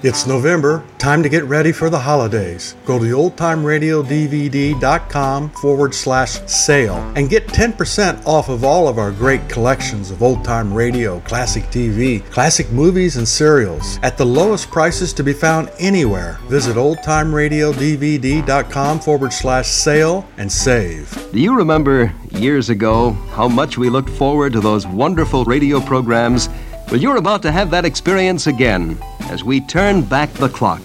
It's 0.00 0.28
November, 0.28 0.84
time 0.98 1.24
to 1.24 1.28
get 1.28 1.42
ready 1.46 1.72
for 1.72 1.90
the 1.90 1.98
holidays. 1.98 2.76
Go 2.84 3.00
to 3.00 3.04
oldtimeradiodvd.com 3.06 5.50
forward 5.50 5.92
slash 5.92 6.40
sale 6.46 6.94
and 7.16 7.28
get 7.28 7.48
10% 7.48 8.24
off 8.24 8.48
of 8.48 8.62
all 8.62 8.86
of 8.86 8.96
our 8.96 9.10
great 9.10 9.48
collections 9.48 10.12
of 10.12 10.22
old 10.22 10.44
time 10.44 10.72
radio, 10.72 11.18
classic 11.20 11.64
TV, 11.64 12.24
classic 12.30 12.70
movies, 12.70 13.16
and 13.16 13.26
serials 13.26 13.98
at 14.04 14.16
the 14.16 14.24
lowest 14.24 14.70
prices 14.70 15.12
to 15.14 15.24
be 15.24 15.32
found 15.32 15.68
anywhere. 15.80 16.38
Visit 16.44 16.76
oldtimeradiodvd.com 16.76 19.00
forward 19.00 19.32
slash 19.32 19.66
sale 19.66 20.28
and 20.36 20.52
save. 20.52 21.32
Do 21.32 21.40
you 21.40 21.56
remember 21.56 22.14
years 22.30 22.70
ago 22.70 23.10
how 23.32 23.48
much 23.48 23.76
we 23.76 23.90
looked 23.90 24.10
forward 24.10 24.52
to 24.52 24.60
those 24.60 24.86
wonderful 24.86 25.44
radio 25.44 25.80
programs? 25.80 26.48
Well, 26.86 27.00
you're 27.00 27.16
about 27.16 27.42
to 27.42 27.50
have 27.50 27.72
that 27.72 27.84
experience 27.84 28.46
again 28.46 28.96
as 29.30 29.44
we 29.44 29.60
turn 29.60 30.02
back 30.02 30.32
the 30.34 30.48
clock. 30.48 30.82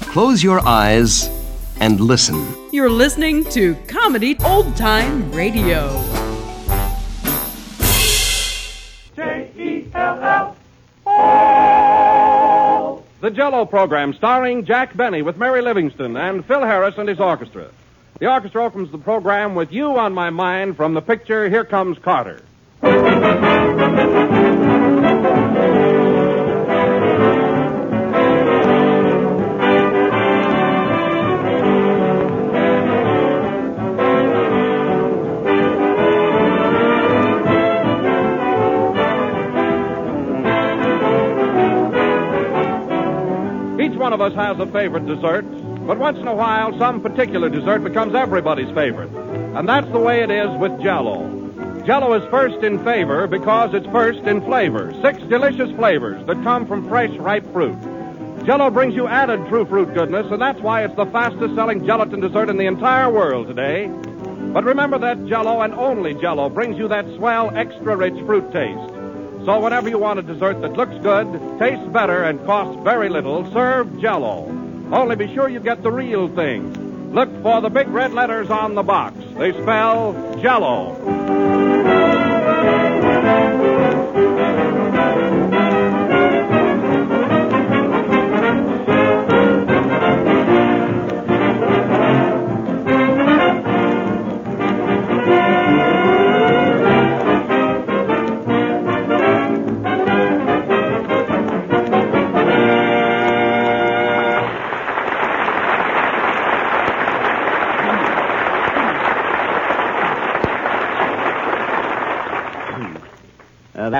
Close 0.00 0.42
your 0.42 0.60
eyes 0.66 1.28
and 1.80 2.00
listen. 2.00 2.46
You're 2.72 2.90
listening 2.90 3.44
to 3.50 3.74
Comedy 3.86 4.36
Old 4.44 4.76
Time 4.76 5.30
Radio. 5.32 5.88
The 13.20 13.30
Jello 13.30 13.64
program 13.64 14.14
starring 14.14 14.64
Jack 14.64 14.96
Benny 14.96 15.22
with 15.22 15.36
Mary 15.36 15.60
Livingstone 15.60 16.16
and 16.16 16.44
Phil 16.44 16.60
Harris 16.60 16.94
and 16.98 17.08
his 17.08 17.20
orchestra. 17.20 17.68
The 18.20 18.30
orchestra 18.30 18.64
opens 18.64 18.90
the 18.90 18.98
program 18.98 19.54
with 19.54 19.72
You 19.72 19.98
on 19.98 20.12
My 20.14 20.30
Mind 20.30 20.76
from 20.76 20.94
the 20.94 21.02
picture 21.02 21.48
Here 21.48 21.64
Comes 21.64 21.98
Carter. 21.98 22.42
Of 44.20 44.32
us 44.32 44.34
has 44.34 44.58
a 44.58 44.66
favorite 44.72 45.06
dessert, 45.06 45.42
but 45.86 45.96
once 45.96 46.18
in 46.18 46.26
a 46.26 46.34
while, 46.34 46.76
some 46.76 47.00
particular 47.00 47.48
dessert 47.48 47.84
becomes 47.84 48.16
everybody's 48.16 48.72
favorite. 48.74 49.10
And 49.54 49.68
that's 49.68 49.88
the 49.92 50.00
way 50.00 50.22
it 50.22 50.30
is 50.30 50.48
with 50.58 50.72
Jello. 50.82 51.28
Jello 51.86 52.12
is 52.14 52.28
first 52.28 52.64
in 52.64 52.82
favor 52.82 53.28
because 53.28 53.74
it's 53.74 53.86
first 53.86 54.20
in 54.20 54.40
flavor. 54.40 54.92
Six 55.02 55.22
delicious 55.28 55.70
flavors 55.76 56.26
that 56.26 56.42
come 56.42 56.66
from 56.66 56.88
fresh, 56.88 57.16
ripe 57.18 57.46
fruit. 57.52 57.78
Jello 58.44 58.70
brings 58.70 58.96
you 58.96 59.06
added 59.06 59.46
true 59.48 59.64
fruit 59.64 59.94
goodness, 59.94 60.26
and 60.32 60.42
that's 60.42 60.60
why 60.60 60.84
it's 60.84 60.96
the 60.96 61.06
fastest 61.06 61.54
selling 61.54 61.86
gelatin 61.86 62.18
dessert 62.18 62.50
in 62.50 62.56
the 62.56 62.66
entire 62.66 63.10
world 63.10 63.46
today. 63.46 63.86
But 64.52 64.64
remember 64.64 64.98
that 64.98 65.26
Jello 65.26 65.60
and 65.60 65.72
only 65.74 66.14
Jello 66.14 66.48
brings 66.48 66.76
you 66.76 66.88
that 66.88 67.06
swell, 67.16 67.56
extra 67.56 67.94
rich 67.94 68.18
fruit 68.26 68.50
taste. 68.52 68.97
So 69.48 69.58
whenever 69.60 69.88
you 69.88 69.96
want 69.96 70.18
a 70.18 70.22
dessert 70.22 70.60
that 70.60 70.74
looks 70.74 70.94
good, 70.98 71.58
tastes 71.58 71.86
better, 71.86 72.22
and 72.22 72.38
costs 72.44 72.78
very 72.84 73.08
little, 73.08 73.50
serve 73.50 73.98
Jello. 73.98 74.44
Only 74.92 75.16
be 75.16 75.34
sure 75.34 75.48
you 75.48 75.58
get 75.58 75.82
the 75.82 75.90
real 75.90 76.28
thing. 76.28 77.14
Look 77.14 77.30
for 77.42 77.62
the 77.62 77.70
big 77.70 77.88
red 77.88 78.12
letters 78.12 78.50
on 78.50 78.74
the 78.74 78.82
box. 78.82 79.16
They 79.38 79.52
spell 79.52 80.12
Jello. 80.42 81.37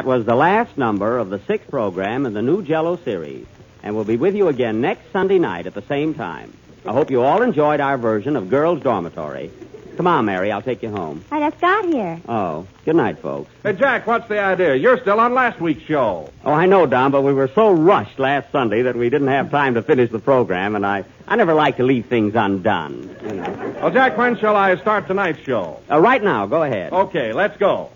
Was 0.08 0.24
the 0.24 0.34
last 0.34 0.78
number 0.78 1.18
of 1.18 1.28
the 1.28 1.38
sixth 1.40 1.68
program 1.68 2.24
in 2.24 2.32
the 2.32 2.40
new 2.40 2.62
Jello 2.62 2.96
series, 2.96 3.44
and 3.82 3.94
we'll 3.94 4.06
be 4.06 4.16
with 4.16 4.34
you 4.34 4.48
again 4.48 4.80
next 4.80 5.12
Sunday 5.12 5.38
night 5.38 5.66
at 5.66 5.74
the 5.74 5.82
same 5.82 6.14
time. 6.14 6.50
I 6.86 6.94
hope 6.94 7.10
you 7.10 7.20
all 7.20 7.42
enjoyed 7.42 7.78
our 7.78 7.98
version 7.98 8.34
of 8.34 8.48
Girls' 8.48 8.80
Dormitory. 8.82 9.50
Come 9.98 10.06
on, 10.06 10.24
Mary, 10.24 10.50
I'll 10.50 10.62
take 10.62 10.82
you 10.82 10.88
home. 10.88 11.22
I 11.30 11.40
just 11.40 11.60
got 11.60 11.84
here. 11.84 12.18
Oh, 12.26 12.66
good 12.86 12.96
night, 12.96 13.18
folks. 13.18 13.50
Hey, 13.62 13.74
Jack, 13.74 14.06
what's 14.06 14.26
the 14.28 14.40
idea? 14.40 14.76
You're 14.76 14.98
still 14.98 15.20
on 15.20 15.34
last 15.34 15.60
week's 15.60 15.82
show. 15.82 16.30
Oh, 16.42 16.54
I 16.54 16.64
know, 16.64 16.86
Don, 16.86 17.10
but 17.10 17.20
we 17.20 17.34
were 17.34 17.48
so 17.48 17.72
rushed 17.72 18.18
last 18.18 18.50
Sunday 18.50 18.80
that 18.80 18.96
we 18.96 19.10
didn't 19.10 19.28
have 19.28 19.50
time 19.50 19.74
to 19.74 19.82
finish 19.82 20.10
the 20.10 20.20
program, 20.20 20.74
and 20.74 20.86
I, 20.86 21.04
I 21.26 21.36
never 21.36 21.52
like 21.52 21.76
to 21.76 21.82
leave 21.82 22.06
things 22.06 22.34
undone. 22.34 23.14
You 23.24 23.32
know. 23.34 23.74
Well, 23.82 23.90
Jack, 23.90 24.16
when 24.16 24.38
shall 24.38 24.56
I 24.56 24.74
start 24.76 25.06
tonight's 25.06 25.40
show? 25.40 25.82
Uh, 25.90 26.00
right 26.00 26.24
now, 26.24 26.46
go 26.46 26.62
ahead. 26.62 26.94
Okay, 26.94 27.34
let's 27.34 27.58
go. 27.58 27.90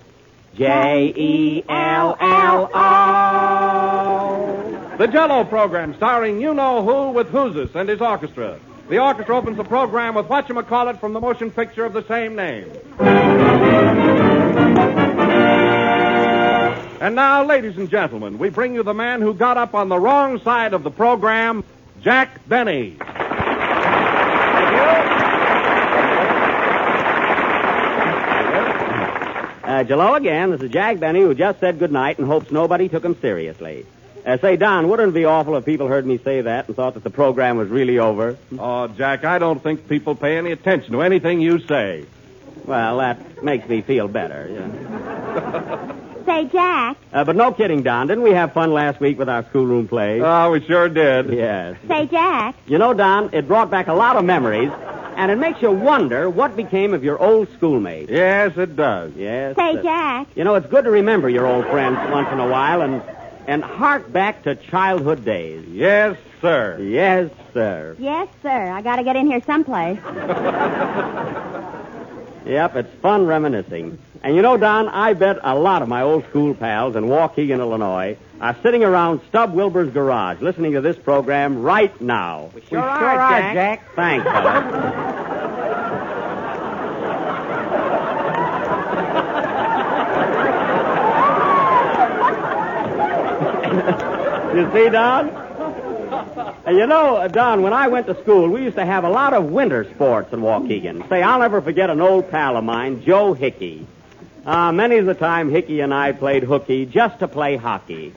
J 0.54 1.12
E 1.16 1.64
L 1.68 2.16
L 2.20 2.70
O. 2.74 3.92
The 4.98 5.06
Jello 5.06 5.44
program 5.44 5.94
starring 5.96 6.40
you 6.40 6.52
know 6.52 6.84
who 6.84 7.10
with 7.12 7.28
Whozus 7.28 7.74
and 7.74 7.88
his 7.88 8.00
orchestra. 8.00 8.58
The 8.88 8.98
orchestra 8.98 9.36
opens 9.36 9.56
the 9.56 9.64
program 9.64 10.14
with 10.14 10.26
whatchamacallit 10.26 11.00
from 11.00 11.14
the 11.14 11.20
motion 11.20 11.50
picture 11.50 11.86
of 11.86 11.94
the 11.94 12.04
same 12.06 12.36
name. 12.36 12.70
And 17.00 17.16
now, 17.16 17.44
ladies 17.44 17.78
and 17.78 17.88
gentlemen, 17.90 18.38
we 18.38 18.50
bring 18.50 18.74
you 18.74 18.82
the 18.82 18.94
man 18.94 19.22
who 19.22 19.32
got 19.34 19.56
up 19.56 19.74
on 19.74 19.88
the 19.88 19.98
wrong 19.98 20.38
side 20.40 20.74
of 20.74 20.82
the 20.82 20.90
program, 20.90 21.64
Jack 22.02 22.46
Benny. 22.46 22.98
Uh, 29.72 29.82
Jello 29.84 30.12
again. 30.12 30.50
This 30.50 30.60
is 30.60 30.70
Jack 30.70 31.00
Benny, 31.00 31.22
who 31.22 31.34
just 31.34 31.58
said 31.58 31.78
good 31.78 31.92
night 31.92 32.18
and 32.18 32.26
hopes 32.26 32.50
nobody 32.50 32.90
took 32.90 33.02
him 33.02 33.18
seriously. 33.22 33.86
Uh, 34.26 34.36
say, 34.36 34.56
Don, 34.56 34.86
wouldn't 34.90 35.08
it 35.08 35.14
be 35.14 35.24
awful 35.24 35.56
if 35.56 35.64
people 35.64 35.88
heard 35.88 36.04
me 36.04 36.18
say 36.18 36.42
that 36.42 36.66
and 36.66 36.76
thought 36.76 36.92
that 36.92 37.02
the 37.02 37.08
program 37.08 37.56
was 37.56 37.70
really 37.70 37.98
over? 37.98 38.36
Oh, 38.58 38.88
Jack, 38.88 39.24
I 39.24 39.38
don't 39.38 39.62
think 39.62 39.88
people 39.88 40.14
pay 40.14 40.36
any 40.36 40.52
attention 40.52 40.92
to 40.92 41.00
anything 41.00 41.40
you 41.40 41.58
say. 41.58 42.04
Well, 42.66 42.98
that 42.98 43.42
makes 43.42 43.66
me 43.66 43.80
feel 43.80 44.08
better. 44.08 44.46
Yeah. 44.52 45.96
Say, 46.26 46.44
Jack. 46.44 46.98
Uh, 47.12 47.24
but 47.24 47.34
no 47.34 47.50
kidding, 47.52 47.82
Don. 47.82 48.06
Didn't 48.06 48.22
we 48.22 48.30
have 48.30 48.52
fun 48.52 48.72
last 48.72 49.00
week 49.00 49.18
with 49.18 49.28
our 49.28 49.42
schoolroom 49.46 49.88
play? 49.88 50.20
Oh, 50.20 50.52
we 50.52 50.64
sure 50.64 50.88
did. 50.88 51.32
yes. 51.32 51.76
Say, 51.88 52.06
Jack. 52.06 52.54
You 52.66 52.78
know, 52.78 52.94
Don, 52.94 53.30
it 53.34 53.48
brought 53.48 53.70
back 53.70 53.88
a 53.88 53.92
lot 53.94 54.14
of 54.16 54.24
memories, 54.24 54.70
and 55.16 55.30
it 55.30 55.36
makes 55.38 55.62
you 55.62 55.70
wonder 55.70 56.28
what 56.30 56.56
became 56.56 56.94
of 56.94 57.04
your 57.04 57.18
old 57.18 57.52
schoolmates. 57.54 58.10
Yes, 58.10 58.56
it 58.56 58.76
does. 58.76 59.12
Yes. 59.16 59.56
Say, 59.56 59.78
uh, 59.78 59.82
Jack. 59.82 60.28
You 60.34 60.44
know, 60.44 60.54
it's 60.54 60.66
good 60.66 60.84
to 60.84 60.90
remember 60.90 61.28
your 61.28 61.46
old 61.46 61.66
friends 61.66 61.98
once 62.10 62.28
in 62.32 62.38
a 62.40 62.48
while 62.48 62.82
and 62.82 63.02
and 63.46 63.62
hark 63.62 64.12
back 64.12 64.44
to 64.44 64.54
childhood 64.54 65.24
days. 65.24 65.66
Yes, 65.68 66.16
sir. 66.40 66.78
Yes, 66.80 67.30
sir. 67.52 67.96
Yes, 67.98 68.28
sir. 68.42 68.70
I 68.70 68.82
gotta 68.82 69.02
get 69.02 69.16
in 69.16 69.26
here 69.26 69.42
someplace. 69.44 69.98
Yep, 72.44 72.76
it's 72.76 72.94
fun 73.00 73.26
reminiscing. 73.26 73.98
And 74.22 74.34
you 74.34 74.42
know, 74.42 74.56
Don, 74.56 74.88
I 74.88 75.14
bet 75.14 75.38
a 75.42 75.54
lot 75.56 75.82
of 75.82 75.88
my 75.88 76.02
old 76.02 76.24
school 76.28 76.54
pals 76.54 76.96
in 76.96 77.04
Waukegan, 77.04 77.60
Illinois, 77.60 78.16
are 78.42 78.56
sitting 78.60 78.82
around 78.82 79.20
Stub 79.28 79.54
Wilbur's 79.54 79.92
garage 79.92 80.40
listening 80.42 80.72
to 80.72 80.80
this 80.80 80.96
program 80.96 81.62
right 81.62 81.98
now. 82.00 82.50
We 82.54 82.62
sure 82.62 82.80
are, 82.80 83.54
Jack. 83.54 83.94
Thanks, 83.94 84.24
fella. 84.24 85.22
you 94.56 94.70
see, 94.72 94.90
Don? 94.90 95.28
You 96.66 96.86
know, 96.86 97.28
Don, 97.28 97.62
when 97.62 97.72
I 97.72 97.86
went 97.86 98.06
to 98.06 98.20
school, 98.22 98.48
we 98.48 98.62
used 98.62 98.76
to 98.76 98.84
have 98.84 99.04
a 99.04 99.08
lot 99.08 99.34
of 99.34 99.44
winter 99.44 99.84
sports 99.94 100.32
in 100.32 100.40
Waukegan. 100.40 101.08
Say, 101.08 101.22
I'll 101.22 101.38
never 101.38 101.60
forget 101.60 101.90
an 101.90 102.00
old 102.00 102.28
pal 102.30 102.56
of 102.56 102.64
mine, 102.64 103.04
Joe 103.04 103.34
Hickey. 103.34 103.86
Uh, 104.44 104.72
many 104.72 104.96
of 104.96 105.06
the 105.06 105.14
time, 105.14 105.50
Hickey 105.50 105.80
and 105.80 105.94
I 105.94 106.12
played 106.12 106.42
hooky 106.42 106.84
just 106.84 107.20
to 107.20 107.28
play 107.28 107.56
hockey. 107.56 108.12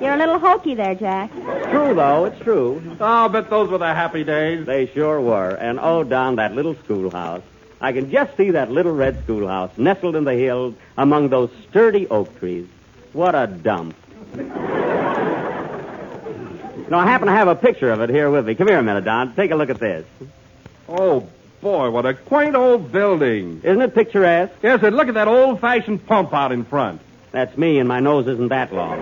You're 0.00 0.14
a 0.14 0.16
little 0.16 0.38
hokey 0.38 0.74
there, 0.74 0.94
Jack. 0.94 1.32
True, 1.32 1.94
though, 1.94 2.26
it's 2.26 2.38
true. 2.40 2.80
Oh, 3.00 3.04
I 3.04 3.28
bet 3.28 3.50
those 3.50 3.68
were 3.70 3.78
the 3.78 3.94
happy 3.94 4.22
days. 4.22 4.64
They 4.64 4.86
sure 4.86 5.20
were. 5.20 5.50
And 5.50 5.80
oh, 5.80 6.04
Don, 6.04 6.36
that 6.36 6.54
little 6.54 6.76
schoolhouse. 6.84 7.42
I 7.80 7.92
can 7.92 8.10
just 8.10 8.36
see 8.36 8.52
that 8.52 8.70
little 8.70 8.92
red 8.92 9.24
schoolhouse 9.24 9.76
nestled 9.76 10.14
in 10.14 10.24
the 10.24 10.34
hills 10.34 10.74
among 10.96 11.30
those 11.30 11.50
sturdy 11.68 12.06
oak 12.08 12.38
trees. 12.38 12.68
What 13.12 13.34
a 13.34 13.46
dump. 13.46 13.96
No, 16.88 16.98
I 16.98 17.06
happen 17.06 17.26
to 17.26 17.32
have 17.32 17.48
a 17.48 17.56
picture 17.56 17.90
of 17.90 18.00
it 18.02 18.10
here 18.10 18.30
with 18.30 18.46
me. 18.46 18.54
Come 18.54 18.68
here 18.68 18.78
a 18.78 18.82
minute, 18.82 19.04
Don. 19.04 19.34
Take 19.34 19.50
a 19.50 19.56
look 19.56 19.70
at 19.70 19.80
this. 19.80 20.06
Oh, 20.88 21.28
boy, 21.64 21.88
what 21.88 22.04
a 22.04 22.12
quaint 22.12 22.54
old 22.54 22.92
building. 22.92 23.62
Isn't 23.64 23.80
it 23.80 23.94
picturesque? 23.94 24.52
Yes, 24.62 24.82
and 24.82 24.94
look 24.94 25.08
at 25.08 25.14
that 25.14 25.28
old 25.28 25.60
fashioned 25.60 26.06
pump 26.06 26.34
out 26.34 26.52
in 26.52 26.62
front. 26.66 27.00
That's 27.32 27.56
me, 27.56 27.78
and 27.78 27.88
my 27.88 28.00
nose 28.00 28.28
isn't 28.28 28.48
that 28.48 28.72
long. 28.72 29.00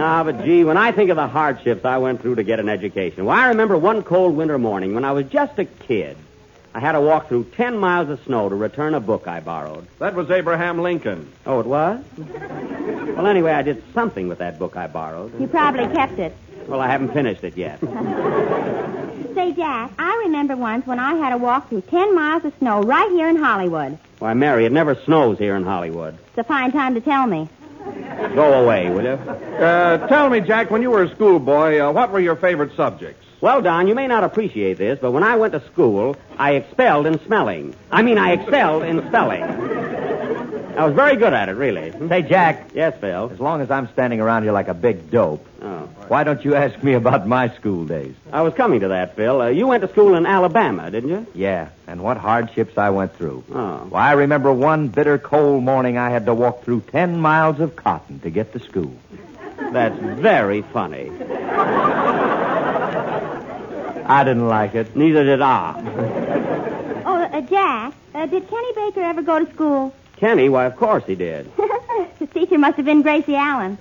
Ah, 0.00 0.22
but 0.24 0.44
gee, 0.44 0.64
when 0.64 0.76
I 0.76 0.90
think 0.90 1.10
of 1.10 1.16
the 1.16 1.28
hardships 1.28 1.84
I 1.84 1.98
went 1.98 2.20
through 2.20 2.34
to 2.34 2.42
get 2.42 2.58
an 2.58 2.68
education, 2.68 3.24
well, 3.24 3.36
I 3.38 3.48
remember 3.48 3.78
one 3.78 4.02
cold 4.02 4.36
winter 4.36 4.58
morning 4.58 4.94
when 4.94 5.04
I 5.04 5.12
was 5.12 5.26
just 5.26 5.56
a 5.60 5.64
kid. 5.64 6.16
I 6.74 6.80
had 6.80 6.92
to 6.92 7.00
walk 7.00 7.28
through 7.28 7.44
ten 7.56 7.78
miles 7.78 8.08
of 8.10 8.20
snow 8.24 8.48
to 8.48 8.54
return 8.56 8.94
a 8.94 9.00
book 9.00 9.28
I 9.28 9.38
borrowed. 9.38 9.86
That 10.00 10.14
was 10.14 10.30
Abraham 10.32 10.80
Lincoln. 10.82 11.32
Oh, 11.46 11.60
it 11.60 11.66
was? 11.66 12.04
Well, 12.16 13.26
anyway, 13.26 13.52
I 13.52 13.62
did 13.62 13.82
something 13.94 14.28
with 14.28 14.38
that 14.38 14.58
book 14.58 14.76
I 14.76 14.88
borrowed. 14.88 15.40
You 15.40 15.46
probably 15.46 15.86
kept 15.94 16.18
it. 16.18 16.36
Well, 16.68 16.80
I 16.80 16.88
haven't 16.88 17.12
finished 17.14 17.42
it 17.44 17.56
yet. 17.56 17.80
Say, 19.34 19.52
Jack, 19.52 19.92
I 19.98 20.22
remember 20.26 20.56
once 20.56 20.86
when 20.86 20.98
I 20.98 21.14
had 21.14 21.30
to 21.30 21.38
walk 21.38 21.68
through 21.68 21.80
ten 21.82 22.14
miles 22.14 22.44
of 22.44 22.52
snow 22.58 22.82
right 22.82 23.10
here 23.10 23.28
in 23.28 23.36
Hollywood. 23.36 23.98
Why, 24.18 24.34
Mary, 24.34 24.66
it 24.66 24.72
never 24.72 24.94
snows 25.04 25.38
here 25.38 25.56
in 25.56 25.64
Hollywood. 25.64 26.18
It's 26.28 26.38
a 26.38 26.44
fine 26.44 26.72
time 26.72 26.94
to 26.94 27.00
tell 27.00 27.26
me. 27.26 27.48
Go 28.34 28.62
away, 28.64 28.90
will 28.90 29.04
you? 29.04 29.10
Uh, 29.10 30.06
tell 30.08 30.28
me, 30.28 30.40
Jack, 30.40 30.70
when 30.70 30.82
you 30.82 30.90
were 30.90 31.04
a 31.04 31.14
schoolboy, 31.14 31.78
uh, 31.78 31.92
what 31.92 32.10
were 32.10 32.20
your 32.20 32.36
favorite 32.36 32.74
subjects? 32.76 33.24
Well, 33.40 33.62
Don, 33.62 33.86
you 33.86 33.94
may 33.94 34.08
not 34.08 34.24
appreciate 34.24 34.76
this, 34.78 34.98
but 35.00 35.12
when 35.12 35.22
I 35.22 35.36
went 35.36 35.52
to 35.52 35.64
school, 35.66 36.16
I 36.36 36.54
excelled 36.54 37.06
in 37.06 37.24
smelling. 37.24 37.74
I 37.90 38.02
mean, 38.02 38.18
I 38.18 38.32
excelled 38.32 38.82
in 38.82 39.06
spelling. 39.08 39.42
I 40.78 40.84
was 40.86 40.94
very 40.94 41.16
good 41.16 41.32
at 41.32 41.48
it, 41.48 41.52
really. 41.56 41.90
Say, 42.08 42.22
Jack, 42.22 42.70
Yes, 42.72 42.94
Phil. 43.00 43.30
as 43.32 43.40
long 43.40 43.60
as 43.62 43.70
I'm 43.70 43.88
standing 43.88 44.20
around 44.20 44.44
here 44.44 44.52
like 44.52 44.68
a 44.68 44.74
big 44.74 45.10
dope, 45.10 45.44
Oh. 45.60 45.88
why 46.06 46.22
don't 46.22 46.44
you 46.44 46.54
ask 46.54 46.80
me 46.84 46.92
about 46.94 47.26
my 47.26 47.48
school 47.48 47.84
days? 47.84 48.14
I 48.32 48.42
was 48.42 48.54
coming 48.54 48.78
to 48.80 48.88
that, 48.88 49.16
Phil. 49.16 49.42
Uh, 49.42 49.48
you 49.48 49.66
went 49.66 49.82
to 49.82 49.88
school 49.88 50.14
in 50.14 50.24
Alabama, 50.24 50.88
didn't 50.88 51.10
you? 51.10 51.26
Yeah, 51.34 51.70
and 51.88 52.00
what 52.00 52.16
hardships 52.16 52.78
I 52.78 52.90
went 52.90 53.12
through. 53.16 53.42
Oh. 53.52 53.86
Why, 53.88 54.10
I 54.10 54.12
remember 54.12 54.52
one 54.52 54.86
bitter 54.86 55.18
cold 55.18 55.64
morning 55.64 55.98
I 55.98 56.10
had 56.10 56.26
to 56.26 56.34
walk 56.34 56.62
through 56.62 56.82
ten 56.92 57.18
miles 57.20 57.58
of 57.58 57.74
cotton 57.74 58.20
to 58.20 58.30
get 58.30 58.52
to 58.52 58.60
school. 58.60 58.94
That's 59.72 59.98
very 59.98 60.62
funny. 60.62 61.10
I 64.10 64.22
didn't 64.24 64.46
like 64.48 64.74
it. 64.76 64.94
Neither 64.94 65.24
did 65.24 65.42
I. 65.42 67.02
Oh, 67.04 67.16
uh, 67.16 67.40
Jack, 67.42 67.94
uh, 68.14 68.26
did 68.26 68.48
Kenny 68.48 68.72
Baker 68.74 69.00
ever 69.02 69.22
go 69.22 69.44
to 69.44 69.52
school? 69.52 69.92
Kenny, 70.18 70.48
why, 70.48 70.64
of 70.66 70.76
course 70.76 71.04
he 71.06 71.14
did. 71.14 71.50
His 72.18 72.28
teacher 72.30 72.58
must 72.58 72.76
have 72.76 72.84
been 72.84 73.02
Gracie 73.02 73.36
Allen. 73.36 73.78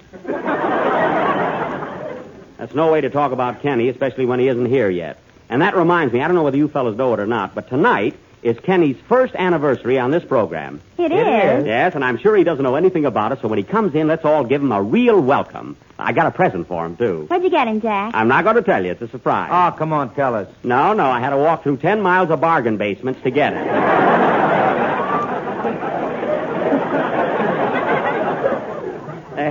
That's 2.58 2.74
no 2.74 2.92
way 2.92 3.02
to 3.02 3.10
talk 3.10 3.32
about 3.32 3.62
Kenny, 3.62 3.90
especially 3.90 4.26
when 4.26 4.40
he 4.40 4.48
isn't 4.48 4.66
here 4.68 4.90
yet. 4.90 5.20
And 5.50 5.62
that 5.62 5.76
reminds 5.76 6.14
me, 6.14 6.22
I 6.22 6.28
don't 6.28 6.36
know 6.36 6.44
whether 6.44 6.58
you 6.58 6.68
fellas 6.68 6.98
know 6.98 7.14
it 7.14 7.20
or 7.20 7.28
not, 7.28 7.56
but 7.56 7.70
tonight 7.70 8.16
is 8.44 8.60
Kenny's 8.60 8.98
first 9.08 9.34
anniversary 9.36 9.98
on 9.98 10.12
this 10.12 10.24
program. 10.24 10.82
It 10.98 11.12
is. 11.12 11.66
Yes, 11.66 11.96
and 11.96 12.04
I'm 12.06 12.18
sure 12.18 12.36
he 12.36 12.44
doesn't 12.44 12.64
know 12.64 12.76
anything 12.76 13.06
about 13.06 13.32
it, 13.32 13.40
so 13.42 13.48
when 13.48 13.58
he 13.58 13.64
comes 13.64 13.96
in, 13.96 14.08
let's 14.08 14.26
all 14.26 14.44
give 14.44 14.62
him 14.62 14.72
a 14.72 14.82
real 14.82 15.20
welcome. 15.20 15.76
I 15.98 16.12
got 16.14 16.28
a 16.28 16.32
present 16.32 16.68
for 16.68 16.86
him, 16.86 16.96
too. 16.98 17.26
Where'd 17.28 17.44
you 17.44 17.50
get 17.50 17.68
him, 17.68 17.82
Jack? 17.82 18.14
I'm 18.14 18.28
not 18.28 18.44
going 18.44 18.56
to 18.58 18.62
tell 18.62 18.84
you. 18.86 18.92
It's 18.92 19.02
a 19.02 19.08
surprise. 19.08 19.50
Oh, 19.52 19.76
come 19.78 19.92
on, 19.94 20.14
tell 20.14 20.36
us. 20.36 20.48
No, 20.64 20.94
no, 20.94 21.10
I 21.10 21.20
had 21.20 21.32
to 21.32 21.38
walk 21.38 21.64
through 21.64 21.78
ten 21.78 22.02
miles 22.02 22.30
of 22.30 22.40
bargain 22.42 22.78
basements 22.78 23.22
to 23.24 23.32
get 23.32 23.54
it. 23.54 23.68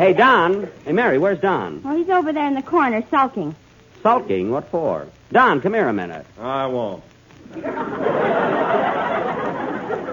hey, 0.07 0.13
Don. 0.13 0.71
Hey, 0.85 0.93
Mary, 0.93 1.19
where's 1.19 1.41
Don? 1.41 1.83
Well, 1.83 1.97
he's 1.97 2.09
over 2.09 2.33
there 2.33 2.47
in 2.47 2.55
the 2.55 2.63
corner 2.63 3.03
sulking. 3.11 3.57
Sulking? 4.05 4.53
What 4.53 4.69
for? 4.69 5.09
Don, 5.33 5.61
come 5.61 5.75
here 5.75 5.89
a 5.89 5.93
minute. 5.93 6.25
I 6.41 6.67
won't. 6.67 7.03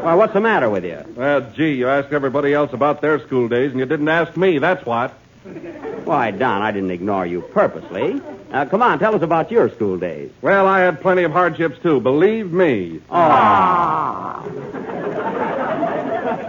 Well, 0.03 0.17
what's 0.17 0.33
the 0.33 0.41
matter 0.41 0.67
with 0.67 0.83
you? 0.83 0.99
Well, 1.15 1.41
gee, 1.51 1.73
you 1.73 1.87
asked 1.87 2.11
everybody 2.11 2.55
else 2.55 2.73
about 2.73 3.01
their 3.01 3.19
school 3.19 3.47
days, 3.47 3.69
and 3.69 3.79
you 3.79 3.85
didn't 3.85 4.09
ask 4.09 4.35
me, 4.35 4.57
that's 4.57 4.83
what. 4.83 5.11
Why, 6.05 6.31
Don, 6.31 6.63
I 6.63 6.71
didn't 6.71 6.91
ignore 6.91 7.27
you 7.27 7.41
purposely. 7.41 8.19
Uh, 8.51 8.65
come 8.65 8.81
on, 8.81 8.97
tell 8.97 9.13
us 9.13 9.21
about 9.21 9.51
your 9.51 9.69
school 9.69 9.99
days. 9.99 10.31
Well, 10.41 10.65
I 10.65 10.79
had 10.79 11.01
plenty 11.01 11.21
of 11.23 11.31
hardships, 11.31 11.79
too, 11.83 11.99
believe 11.99 12.51
me. 12.51 12.99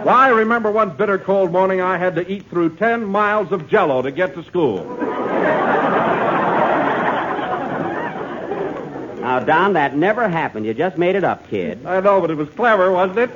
Well, 0.05 0.15
I 0.15 0.27
remember 0.27 0.69
one 0.69 0.91
bitter 0.91 1.17
cold 1.17 1.51
morning 1.51 1.81
I 1.81 1.97
had 1.97 2.13
to 2.17 2.31
eat 2.31 2.47
through 2.47 2.75
ten 2.75 3.05
miles 3.05 3.51
of 3.51 3.67
jello 3.67 4.03
to 4.03 4.11
get 4.11 4.35
to 4.35 4.43
school. 4.43 4.85
Now, 9.19 9.39
Don, 9.39 9.73
that 9.73 9.97
never 9.97 10.29
happened. 10.29 10.67
You 10.67 10.75
just 10.75 10.99
made 10.99 11.15
it 11.15 11.23
up, 11.23 11.49
kid. 11.49 11.83
I 11.87 12.01
know, 12.01 12.21
but 12.21 12.29
it 12.29 12.37
was 12.37 12.47
clever, 12.49 12.91
wasn't 12.91 13.17
it? 13.17 13.31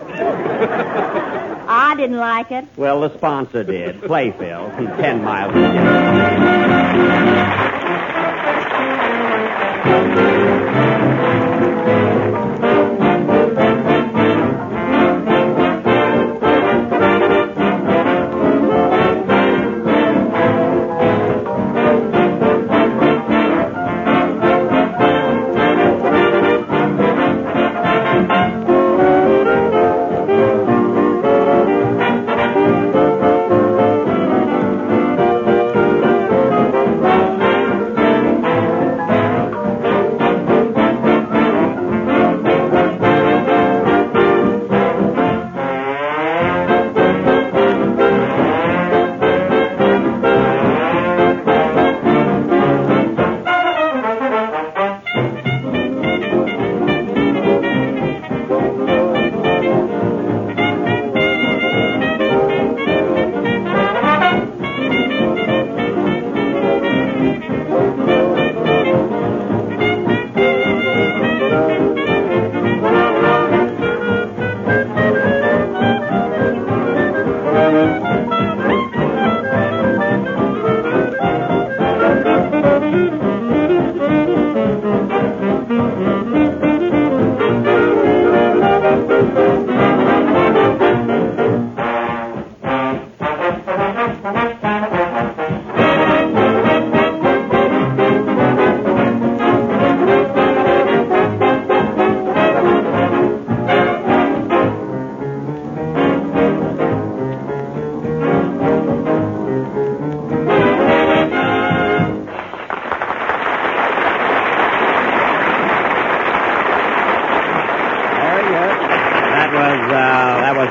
I 1.68 1.96
didn't 1.96 2.18
like 2.18 2.52
it. 2.52 2.66
Well, 2.78 3.02
the 3.02 3.18
sponsor 3.18 3.64
did. 3.64 4.04
Play, 4.04 4.30
Phil. 4.30 4.70
Ten 4.98 5.24
miles. 5.24 5.56
of 5.56 5.74
jello. 5.74 7.89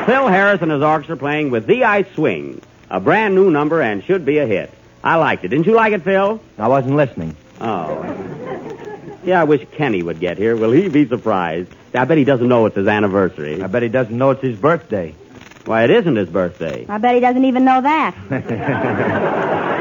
Phil 0.08 0.26
Harris 0.26 0.62
and 0.62 0.70
his 0.70 0.80
orchestra 0.80 1.18
playing 1.18 1.50
with 1.50 1.66
"The 1.66 1.84
I 1.84 2.04
Swing," 2.14 2.62
a 2.88 2.98
brand 2.98 3.34
new 3.34 3.50
number 3.50 3.82
and 3.82 4.02
should 4.02 4.24
be 4.24 4.38
a 4.38 4.46
hit. 4.46 4.72
I 5.04 5.16
liked 5.16 5.44
it. 5.44 5.48
Didn't 5.48 5.66
you 5.66 5.74
like 5.74 5.92
it, 5.92 6.02
Phil? 6.02 6.40
I 6.56 6.66
wasn't 6.68 6.96
listening. 6.96 7.36
Oh. 7.60 8.02
Yeah, 9.22 9.42
I 9.42 9.44
wish 9.44 9.66
Kenny 9.72 10.02
would 10.02 10.18
get 10.18 10.38
here. 10.38 10.56
Will 10.56 10.72
he 10.72 10.88
be 10.88 11.06
surprised? 11.06 11.68
I 11.92 12.06
bet 12.06 12.16
he 12.16 12.24
doesn't 12.24 12.48
know 12.48 12.64
it's 12.64 12.76
his 12.76 12.88
anniversary. 12.88 13.62
I 13.62 13.66
bet 13.66 13.82
he 13.82 13.90
doesn't 13.90 14.16
know 14.16 14.30
it's 14.30 14.40
his 14.40 14.56
birthday. 14.58 15.14
Why, 15.66 15.84
it 15.84 15.90
isn't 15.90 16.16
his 16.16 16.30
birthday. 16.30 16.86
I 16.88 16.96
bet 16.96 17.14
he 17.14 17.20
doesn't 17.20 17.44
even 17.44 17.66
know 17.66 17.82
that. 17.82 19.74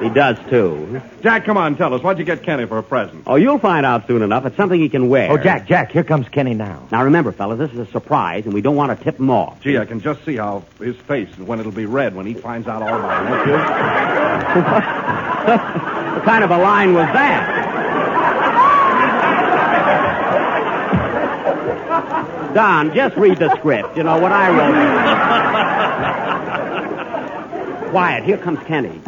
He 0.00 0.08
does, 0.10 0.38
too. 0.48 1.00
Jack, 1.22 1.44
come 1.44 1.56
on, 1.56 1.76
tell 1.76 1.92
us. 1.92 2.02
What'd 2.02 2.18
you 2.18 2.24
get 2.24 2.42
Kenny 2.44 2.66
for 2.66 2.78
a 2.78 2.82
present? 2.82 3.24
Oh, 3.26 3.34
you'll 3.36 3.58
find 3.58 3.84
out 3.84 4.06
soon 4.06 4.22
enough. 4.22 4.46
It's 4.46 4.56
something 4.56 4.80
he 4.80 4.88
can 4.88 5.08
wear. 5.08 5.30
Oh, 5.30 5.36
Jack, 5.36 5.66
Jack, 5.66 5.90
here 5.90 6.04
comes 6.04 6.28
Kenny 6.28 6.54
now. 6.54 6.86
Now, 6.92 7.04
remember, 7.04 7.32
fellas, 7.32 7.58
this 7.58 7.72
is 7.72 7.78
a 7.78 7.86
surprise, 7.90 8.44
and 8.44 8.54
we 8.54 8.60
don't 8.60 8.76
want 8.76 8.96
to 8.96 9.04
tip 9.04 9.18
him 9.18 9.30
off. 9.30 9.60
Gee, 9.60 9.76
I 9.76 9.84
can 9.84 10.00
just 10.00 10.24
see 10.24 10.36
how 10.36 10.62
his 10.78 10.96
face 10.96 11.28
and 11.36 11.48
when 11.48 11.58
it'll 11.58 11.72
be 11.72 11.86
red 11.86 12.14
when 12.14 12.26
he 12.26 12.34
finds 12.34 12.68
out 12.68 12.82
all 12.82 12.88
about 12.96 13.26
it. 13.26 13.46
don't? 13.46 13.58
What 16.14 16.24
kind 16.24 16.44
of 16.44 16.50
a 16.50 16.58
line 16.58 16.94
was 16.94 17.06
that? 17.12 17.68
Don, 22.54 22.94
just 22.94 23.16
read 23.16 23.38
the 23.38 23.54
script. 23.56 23.96
You 23.96 24.02
know 24.02 24.18
what 24.18 24.32
I 24.32 24.50
wrote. 27.84 27.90
Quiet. 27.90 28.24
Here 28.24 28.38
comes 28.38 28.58
Kenny. 28.66 29.00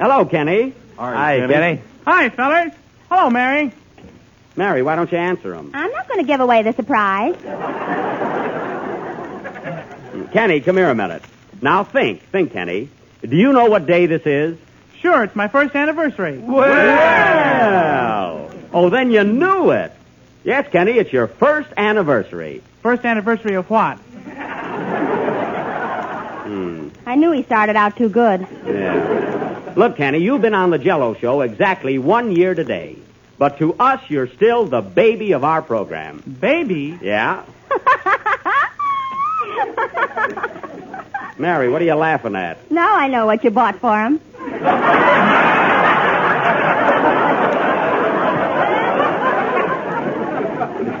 Hello, 0.00 0.24
Kenny. 0.24 0.72
Hi, 0.96 1.46
Kenny. 1.46 1.82
Hi, 2.06 2.30
fellas. 2.30 2.72
Hello, 3.10 3.28
Mary. 3.28 3.70
Mary, 4.56 4.82
why 4.82 4.96
don't 4.96 5.12
you 5.12 5.18
answer 5.18 5.54
him? 5.54 5.72
I'm 5.74 5.90
not 5.90 6.08
going 6.08 6.20
to 6.20 6.26
give 6.26 6.40
away 6.40 6.62
the 6.62 6.72
surprise. 6.72 7.36
Kenny, 10.32 10.62
come 10.62 10.78
here 10.78 10.88
a 10.88 10.94
minute. 10.94 11.22
Now 11.60 11.84
think, 11.84 12.22
think, 12.30 12.52
Kenny. 12.52 12.88
Do 13.20 13.36
you 13.36 13.52
know 13.52 13.66
what 13.66 13.84
day 13.84 14.06
this 14.06 14.22
is? 14.24 14.56
Sure, 15.00 15.22
it's 15.22 15.36
my 15.36 15.48
first 15.48 15.76
anniversary. 15.76 16.38
Well, 16.38 18.50
oh, 18.72 18.88
then 18.88 19.10
you 19.10 19.22
knew 19.22 19.72
it. 19.72 19.92
Yes, 20.44 20.66
Kenny, 20.72 20.92
it's 20.92 21.12
your 21.12 21.26
first 21.26 21.68
anniversary. 21.76 22.62
First 22.82 23.04
anniversary 23.04 23.52
of 23.52 23.68
what? 23.68 23.98
I 27.10 27.16
knew 27.16 27.32
he 27.32 27.42
started 27.42 27.74
out 27.74 27.96
too 27.96 28.08
good. 28.08 28.46
Yeah. 28.64 29.72
Look, 29.74 29.96
Kenny, 29.96 30.18
you've 30.18 30.42
been 30.42 30.54
on 30.54 30.70
the 30.70 30.78
Jello 30.78 31.14
show 31.14 31.40
exactly 31.40 31.98
one 31.98 32.30
year 32.30 32.54
today. 32.54 32.98
But 33.36 33.58
to 33.58 33.74
us, 33.74 34.00
you're 34.08 34.28
still 34.28 34.66
the 34.66 34.80
baby 34.80 35.32
of 35.32 35.42
our 35.42 35.60
program. 35.60 36.22
Baby. 36.38 36.96
Yeah? 37.02 37.42
Mary, 41.36 41.68
what 41.68 41.82
are 41.82 41.84
you 41.84 41.94
laughing 41.94 42.36
at? 42.36 42.70
Now 42.70 42.96
I 42.96 43.08
know 43.08 43.26
what 43.26 43.42
you 43.42 43.50
bought 43.50 43.80
for 43.80 44.00
him. 44.00 44.20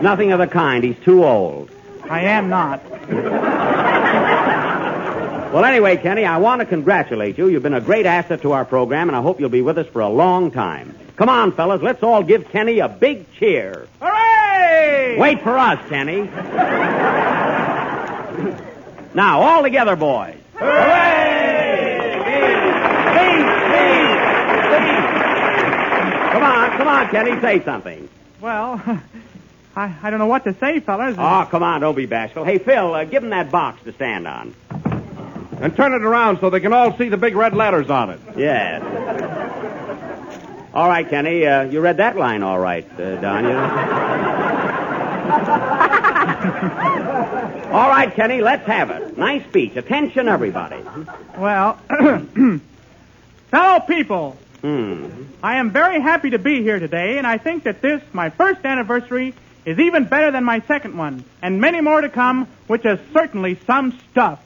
Nothing 0.02 0.32
of 0.32 0.40
the 0.40 0.48
kind. 0.48 0.82
He's 0.82 0.98
too 1.04 1.24
old. 1.24 1.70
I 2.08 2.22
am 2.22 2.48
not. 2.48 2.82
Well, 5.52 5.64
anyway, 5.64 5.96
Kenny, 5.96 6.24
I 6.24 6.36
want 6.38 6.60
to 6.60 6.66
congratulate 6.66 7.36
you. 7.36 7.48
You've 7.48 7.64
been 7.64 7.74
a 7.74 7.80
great 7.80 8.06
asset 8.06 8.42
to 8.42 8.52
our 8.52 8.64
program, 8.64 9.08
and 9.08 9.16
I 9.16 9.20
hope 9.20 9.40
you'll 9.40 9.48
be 9.48 9.62
with 9.62 9.78
us 9.78 9.86
for 9.88 10.00
a 10.00 10.08
long 10.08 10.52
time. 10.52 10.94
Come 11.16 11.28
on, 11.28 11.50
fellas, 11.50 11.82
let's 11.82 12.04
all 12.04 12.22
give 12.22 12.48
Kenny 12.50 12.78
a 12.78 12.88
big 12.88 13.32
cheer. 13.32 13.88
Hooray! 14.00 15.16
Wait 15.18 15.42
for 15.42 15.58
us, 15.58 15.84
Kenny. 15.88 16.22
now, 19.12 19.40
all 19.42 19.62
together, 19.62 19.96
boys. 19.96 20.36
hooray! 20.54 21.10
Come 26.30 26.42
on, 26.44 26.70
come 26.78 26.88
on, 26.88 27.08
Kenny, 27.08 27.40
say 27.40 27.64
something. 27.64 28.08
Well, 28.40 28.80
I, 29.76 29.96
I 30.00 30.10
don't 30.10 30.20
know 30.20 30.26
what 30.26 30.44
to 30.44 30.54
say, 30.54 30.78
fellas. 30.78 31.16
Oh, 31.18 31.48
come 31.50 31.64
on, 31.64 31.80
don't 31.80 31.96
be 31.96 32.06
bashful. 32.06 32.44
Hey, 32.44 32.58
Phil, 32.58 32.94
uh, 32.94 33.04
give 33.04 33.24
him 33.24 33.30
that 33.30 33.50
box 33.50 33.82
to 33.82 33.92
stand 33.92 34.28
on. 34.28 34.54
And 35.60 35.76
turn 35.76 35.92
it 35.92 36.02
around 36.02 36.40
so 36.40 36.50
they 36.50 36.60
can 36.60 36.72
all 36.72 36.96
see 36.96 37.08
the 37.08 37.16
big 37.16 37.36
red 37.36 37.54
letters 37.54 37.90
on 37.90 38.10
it. 38.10 38.20
Yes. 38.36 38.82
All 40.72 40.88
right, 40.88 41.08
Kenny, 41.08 41.46
uh, 41.46 41.64
you 41.64 41.80
read 41.80 41.98
that 41.98 42.16
line 42.16 42.42
all 42.42 42.58
right, 42.58 42.86
uh, 42.98 43.20
Don. 43.20 43.44
You... 43.44 43.50
all 47.70 47.88
right, 47.88 48.12
Kenny, 48.14 48.40
let's 48.40 48.66
have 48.66 48.90
it. 48.90 49.18
Nice 49.18 49.44
speech. 49.48 49.76
Attention, 49.76 50.28
everybody. 50.28 50.82
Well, 51.36 51.74
fellow 53.50 53.80
people, 53.80 54.38
Hmm. 54.62 55.24
I 55.42 55.56
am 55.56 55.70
very 55.70 56.00
happy 56.00 56.30
to 56.30 56.38
be 56.38 56.62
here 56.62 56.78
today, 56.78 57.16
and 57.16 57.26
I 57.26 57.38
think 57.38 57.64
that 57.64 57.80
this, 57.80 58.02
my 58.12 58.28
first 58.28 58.64
anniversary, 58.64 59.34
is 59.64 59.78
even 59.78 60.04
better 60.04 60.30
than 60.30 60.44
my 60.44 60.60
second 60.60 60.98
one, 60.98 61.24
and 61.40 61.60
many 61.60 61.80
more 61.80 62.00
to 62.00 62.10
come, 62.10 62.46
which 62.66 62.84
is 62.84 62.98
certainly 63.12 63.58
some 63.66 63.98
stuff. 64.10 64.42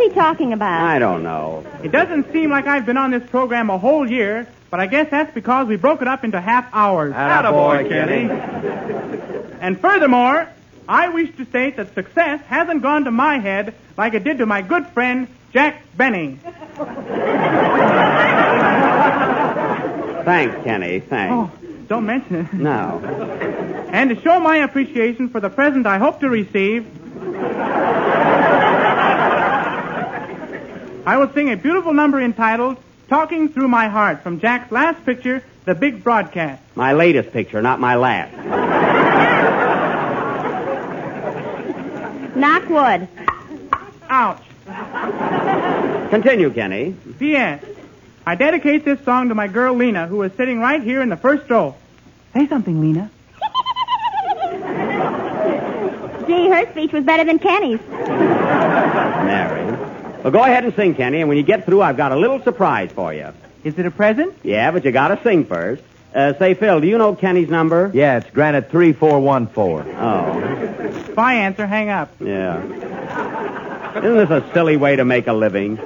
What's 0.00 0.14
he 0.14 0.18
talking 0.18 0.54
about? 0.54 0.82
I 0.82 0.98
don't 0.98 1.22
know. 1.22 1.62
It 1.84 1.92
doesn't 1.92 2.32
seem 2.32 2.48
like 2.48 2.66
I've 2.66 2.86
been 2.86 2.96
on 2.96 3.10
this 3.10 3.22
program 3.28 3.68
a 3.68 3.76
whole 3.76 4.10
year, 4.10 4.48
but 4.70 4.80
I 4.80 4.86
guess 4.86 5.10
that's 5.10 5.34
because 5.34 5.66
we 5.66 5.76
broke 5.76 6.00
it 6.00 6.08
up 6.08 6.24
into 6.24 6.40
half 6.40 6.70
hours. 6.72 7.12
Attaboy, 7.12 7.86
Kenny. 7.86 8.30
And 9.60 9.78
furthermore, 9.78 10.48
I 10.88 11.10
wish 11.10 11.36
to 11.36 11.44
state 11.44 11.76
that 11.76 11.92
success 11.94 12.40
hasn't 12.46 12.80
gone 12.80 13.04
to 13.04 13.10
my 13.10 13.40
head 13.40 13.74
like 13.98 14.14
it 14.14 14.24
did 14.24 14.38
to 14.38 14.46
my 14.46 14.62
good 14.62 14.86
friend 14.86 15.28
Jack 15.52 15.82
Benning. 15.98 16.38
Thanks, 20.24 20.64
Kenny. 20.64 21.00
Thanks. 21.00 21.34
Oh, 21.34 21.52
don't 21.88 22.06
mention 22.06 22.36
it. 22.36 22.54
No. 22.54 23.02
And 23.92 24.08
to 24.08 24.20
show 24.22 24.40
my 24.40 24.56
appreciation 24.58 25.28
for 25.28 25.40
the 25.40 25.50
present 25.50 25.86
I 25.86 25.98
hope 25.98 26.20
to 26.20 26.30
receive, 26.30 26.86
I 31.06 31.16
will 31.16 31.32
sing 31.32 31.50
a 31.50 31.56
beautiful 31.56 31.94
number 31.94 32.20
entitled 32.20 32.76
Talking 33.08 33.48
Through 33.48 33.68
My 33.68 33.88
Heart 33.88 34.22
from 34.22 34.38
Jack's 34.38 34.70
last 34.70 35.04
picture, 35.06 35.42
The 35.64 35.74
Big 35.74 36.04
Broadcast. 36.04 36.62
My 36.74 36.92
latest 36.92 37.32
picture, 37.32 37.62
not 37.62 37.80
my 37.80 37.96
last. 37.96 38.36
Knock 42.36 42.68
wood. 42.68 43.08
Ouch. 44.08 44.42
Continue, 46.10 46.50
Kenny. 46.52 46.94
P.S. 47.18 47.64
I 48.26 48.34
dedicate 48.34 48.84
this 48.84 49.00
song 49.04 49.30
to 49.30 49.34
my 49.34 49.48
girl 49.48 49.74
Lena, 49.74 50.06
who 50.06 50.22
is 50.22 50.32
sitting 50.34 50.60
right 50.60 50.82
here 50.82 51.00
in 51.00 51.08
the 51.08 51.16
first 51.16 51.48
row. 51.48 51.74
Say 52.34 52.46
something, 52.46 52.80
Lena. 52.80 53.10
Gee, 56.26 56.48
her 56.48 56.70
speech 56.70 56.92
was 56.92 57.04
better 57.04 57.24
than 57.24 57.38
Kenny's. 57.38 57.80
Mary. 59.26 59.79
Well, 60.22 60.30
go 60.32 60.42
ahead 60.42 60.64
and 60.64 60.74
sing, 60.74 60.94
Kenny, 60.94 61.20
and 61.20 61.28
when 61.28 61.38
you 61.38 61.42
get 61.42 61.64
through, 61.64 61.80
I've 61.82 61.96
got 61.96 62.12
a 62.12 62.16
little 62.16 62.42
surprise 62.42 62.90
for 62.92 63.12
you. 63.14 63.28
Is 63.64 63.78
it 63.78 63.86
a 63.86 63.90
present? 63.90 64.34
Yeah, 64.42 64.70
but 64.70 64.84
you 64.84 64.92
gotta 64.92 65.18
sing 65.22 65.44
first. 65.46 65.82
Uh, 66.14 66.34
say, 66.38 66.54
Phil, 66.54 66.80
do 66.80 66.86
you 66.88 66.98
know 66.98 67.14
Kenny's 67.14 67.48
number? 67.48 67.90
Yeah, 67.94 68.18
it's 68.18 68.28
Granite 68.30 68.70
3414. 68.70 69.94
Oh, 69.96 71.08
If 71.10 71.18
I 71.18 71.34
answer, 71.34 71.66
hang 71.66 71.88
up. 71.88 72.10
yeah. 72.20 73.98
Isn't 73.98 74.14
this 74.16 74.30
a 74.30 74.48
silly 74.52 74.76
way 74.76 74.96
to 74.96 75.04
make 75.04 75.26
a 75.26 75.32
living? 75.32 75.76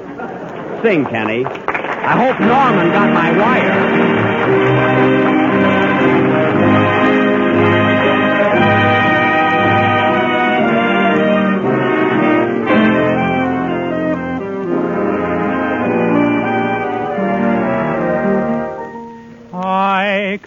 Sing, 0.82 1.04
Kenny. 1.06 1.44
I 1.44 2.26
hope 2.26 2.40
Norman 2.40 2.90
got 2.92 3.12
my 3.14 3.38
wire. 3.38 4.23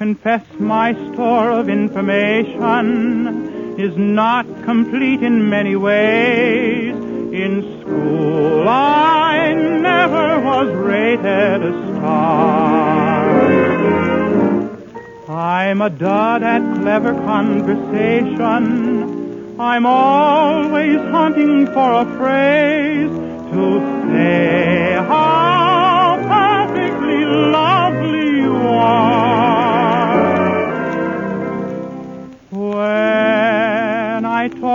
Confess 0.07 0.47
my 0.57 0.93
store 1.11 1.51
of 1.51 1.67
information 1.67 3.75
is 3.77 3.93
not 3.97 4.45
complete 4.63 5.21
in 5.21 5.49
many 5.49 5.75
ways. 5.75 6.95
In 7.43 7.81
school, 7.81 8.69
I 8.69 9.53
never 9.53 10.39
was 10.39 10.69
rated 10.91 11.61
a 11.61 11.73
star. 11.97 13.27
I'm 15.27 15.81
a 15.81 15.89
dud 15.89 16.41
at 16.41 16.61
clever 16.79 17.13
conversation. 17.13 19.59
I'm 19.59 19.85
always 19.85 21.01
hunting 21.17 21.67
for 21.73 21.89
a 22.03 22.05
phrase 22.17 23.11
to 23.51 23.63
say 24.07 24.93
how 25.11 26.17
perfectly 26.33 27.25
lovely 27.25 28.37
you 28.37 28.55
are. 28.55 29.16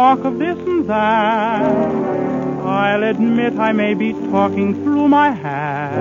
Talk 0.02 0.25
of 0.25 0.37
this 0.40 0.59
and 0.59 0.88
that, 0.88 1.62
I'll 2.64 3.04
admit 3.04 3.56
I 3.56 3.71
may 3.71 3.94
be 3.94 4.12
talking 4.32 4.75
through 4.82 5.06
my 5.06 5.30
hat. 5.30 5.94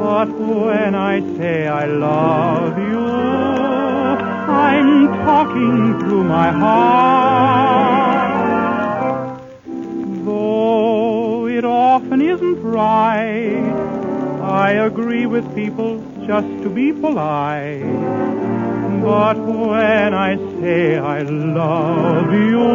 But 0.00 0.28
when 0.38 0.94
I 0.94 1.14
say 1.36 1.66
I 1.66 1.86
love 1.86 2.78
you, 2.78 3.04
I'm 4.64 5.08
talking 5.26 5.98
through 5.98 6.22
my 6.22 6.52
heart. 6.52 7.58
Though 10.24 11.48
it 11.48 11.64
often 11.64 12.22
isn't 12.22 12.62
right, 12.62 13.72
I 14.40 14.70
agree 14.90 15.26
with 15.26 15.52
people 15.52 16.00
just 16.28 16.46
to 16.62 16.68
be 16.70 16.92
polite. 16.92 18.37
But 19.02 19.38
when 19.38 20.14
I 20.14 20.36
say 20.60 20.98
I 20.98 21.22
love 21.22 22.32
you, 22.32 22.68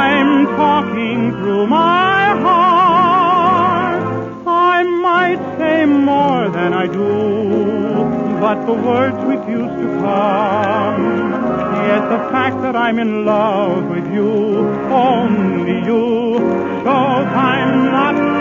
I'm 0.00 0.46
talking 0.56 1.32
through 1.32 1.66
my 1.66 2.36
heart. 2.44 4.02
I 4.46 4.82
might 4.84 5.40
say 5.58 5.86
more 5.86 6.48
than 6.48 6.72
I 6.72 6.86
do, 6.86 8.40
but 8.40 8.64
the 8.66 8.74
words 8.74 9.16
refuse 9.24 9.70
to 9.80 9.86
come. 10.00 11.04
Yet 11.88 12.08
the 12.08 12.18
fact 12.30 12.62
that 12.62 12.76
I'm 12.76 12.98
in 12.98 13.24
love 13.24 13.88
with 13.90 14.06
you, 14.12 14.30
only 14.90 15.84
you, 15.84 16.38
shows 16.84 17.26
I'm 17.26 17.84
not 17.90 18.33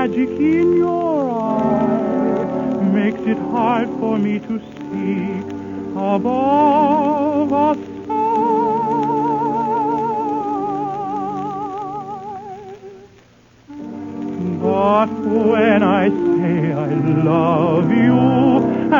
magic 0.00 0.30
in 0.30 0.76
your 0.78 1.30
eye 1.30 2.84
makes 2.98 3.20
it 3.32 3.40
hard 3.54 3.88
for 4.00 4.16
me 4.18 4.38
to 4.38 4.54
speak 4.68 5.44
above 6.12 7.52
a. 7.52 7.74
But 14.62 15.10
when 15.42 15.82
I 15.82 16.08
say 16.08 16.72
I 16.86 16.88
love 17.30 17.90
you 18.06 18.20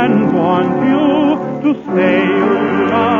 and 0.02 0.14
want 0.36 0.74
you 0.90 1.06
to 1.64 1.70
stay 1.86 2.26
you 2.26 3.19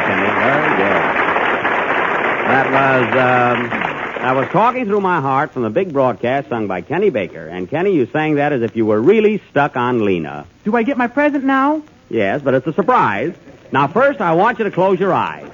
Kenny, 0.00 0.26
very 0.26 0.76
good. 0.76 1.24
That 2.44 2.70
was, 2.70 3.04
um, 3.16 3.70
I 4.24 4.32
was 4.32 4.48
talking 4.48 4.84
through 4.86 5.00
my 5.00 5.20
heart 5.20 5.52
from 5.52 5.62
the 5.62 5.70
big 5.70 5.92
broadcast 5.92 6.48
sung 6.48 6.66
by 6.66 6.82
Kenny 6.82 7.10
Baker. 7.10 7.46
And 7.46 7.68
Kenny, 7.68 7.94
you 7.94 8.06
sang 8.06 8.36
that 8.36 8.52
as 8.52 8.62
if 8.62 8.76
you 8.76 8.86
were 8.86 9.00
really 9.00 9.42
stuck 9.50 9.76
on 9.76 10.04
Lena. 10.04 10.46
Do 10.64 10.76
I 10.76 10.82
get 10.82 10.96
my 10.96 11.06
present 11.06 11.44
now? 11.44 11.82
Yes, 12.10 12.42
but 12.42 12.54
it's 12.54 12.66
a 12.66 12.72
surprise. 12.72 13.34
Now, 13.72 13.88
first, 13.88 14.20
I 14.20 14.32
want 14.34 14.58
you 14.58 14.64
to 14.64 14.70
close 14.70 15.00
your 15.00 15.12
eyes. 15.12 15.50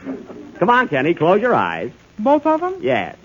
Come 0.59 0.69
on, 0.69 0.89
Kenny, 0.89 1.15
close 1.15 1.41
your 1.41 1.55
eyes. 1.55 1.91
Both 2.19 2.45
of 2.45 2.61
them? 2.61 2.77
Yes. 2.81 3.17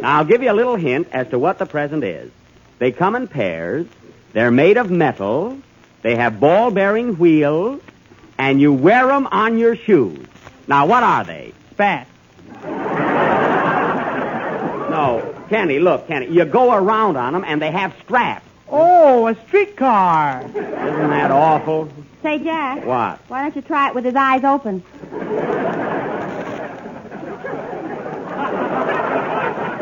Now, 0.00 0.18
I'll 0.18 0.24
give 0.24 0.42
you 0.42 0.50
a 0.50 0.52
little 0.52 0.76
hint 0.76 1.08
as 1.12 1.28
to 1.28 1.38
what 1.38 1.58
the 1.58 1.66
present 1.66 2.04
is. 2.04 2.30
They 2.78 2.92
come 2.92 3.14
in 3.14 3.28
pairs. 3.28 3.86
They're 4.32 4.50
made 4.50 4.76
of 4.76 4.90
metal. 4.90 5.58
They 6.02 6.16
have 6.16 6.38
ball 6.40 6.70
bearing 6.70 7.16
wheels. 7.18 7.80
And 8.36 8.60
you 8.60 8.72
wear 8.72 9.06
them 9.06 9.26
on 9.28 9.58
your 9.58 9.76
shoes. 9.76 10.26
Now, 10.72 10.86
what 10.86 11.02
are 11.02 11.22
they? 11.22 11.52
Spat. 11.72 12.06
No, 14.88 15.34
Kenny, 15.50 15.78
look, 15.78 16.08
Kenny. 16.08 16.28
You 16.28 16.46
go 16.46 16.72
around 16.72 17.18
on 17.18 17.34
them, 17.34 17.44
and 17.46 17.60
they 17.60 17.70
have 17.70 17.94
straps. 18.02 18.46
Oh, 18.70 19.26
a 19.26 19.34
streetcar. 19.48 20.40
Isn't 20.46 20.54
that 20.54 21.30
awful? 21.30 21.90
Say, 22.22 22.38
Jack, 22.38 22.86
What? 22.86 23.18
why 23.28 23.42
don't 23.42 23.54
you 23.54 23.60
try 23.60 23.88
it 23.90 23.94
with 23.94 24.06
his 24.06 24.14
eyes 24.16 24.44
open? 24.44 24.82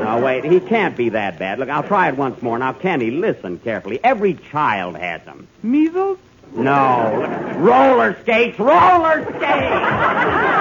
Now, 0.01 0.21
wait. 0.21 0.45
He 0.45 0.59
can't 0.59 0.97
be 0.97 1.11
that 1.11 1.39
bad. 1.39 1.61
Look, 1.61 1.69
I'll 1.69 1.85
try 1.85 2.09
it 2.09 2.17
once 2.17 2.43
more. 2.43 2.59
Now, 2.59 2.73
Kenny, 2.73 3.13
listen 3.13 3.61
carefully. 3.61 4.01
Every 4.03 4.35
child 4.35 4.97
has 4.97 5.23
them. 5.23 5.47
Measles? 5.63 6.19
No. 6.53 7.55
Roller 7.59 8.21
skates, 8.23 8.59
roller 8.59 9.25
skates! 9.37 10.60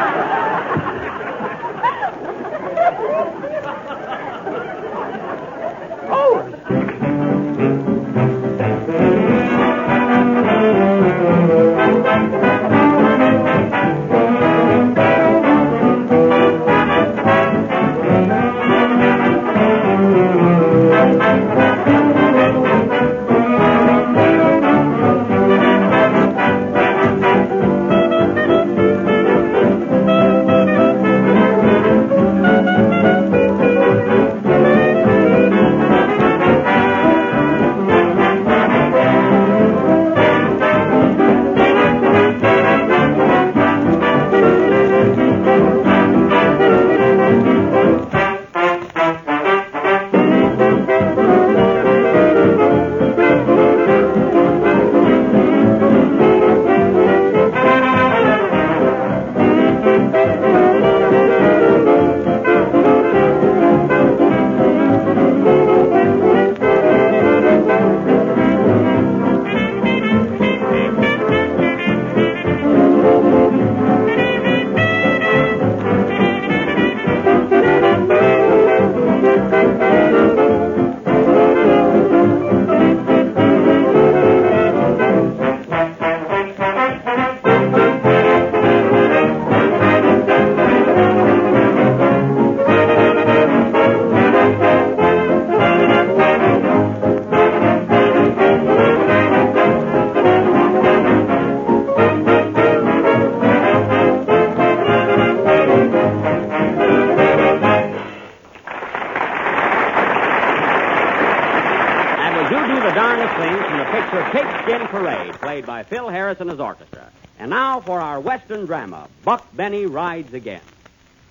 played 115.59 115.65
by 115.67 115.83
Phil 115.83 116.07
Harris 116.07 116.39
and 116.39 116.49
his 116.49 116.59
orchestra. 116.59 117.11
And 117.37 117.49
now 117.49 117.81
for 117.81 117.99
our 117.99 118.19
Western 118.19 118.65
drama, 118.65 119.09
Buck 119.25 119.45
Benny 119.53 119.85
Rides 119.85 120.33
Again. 120.33 120.61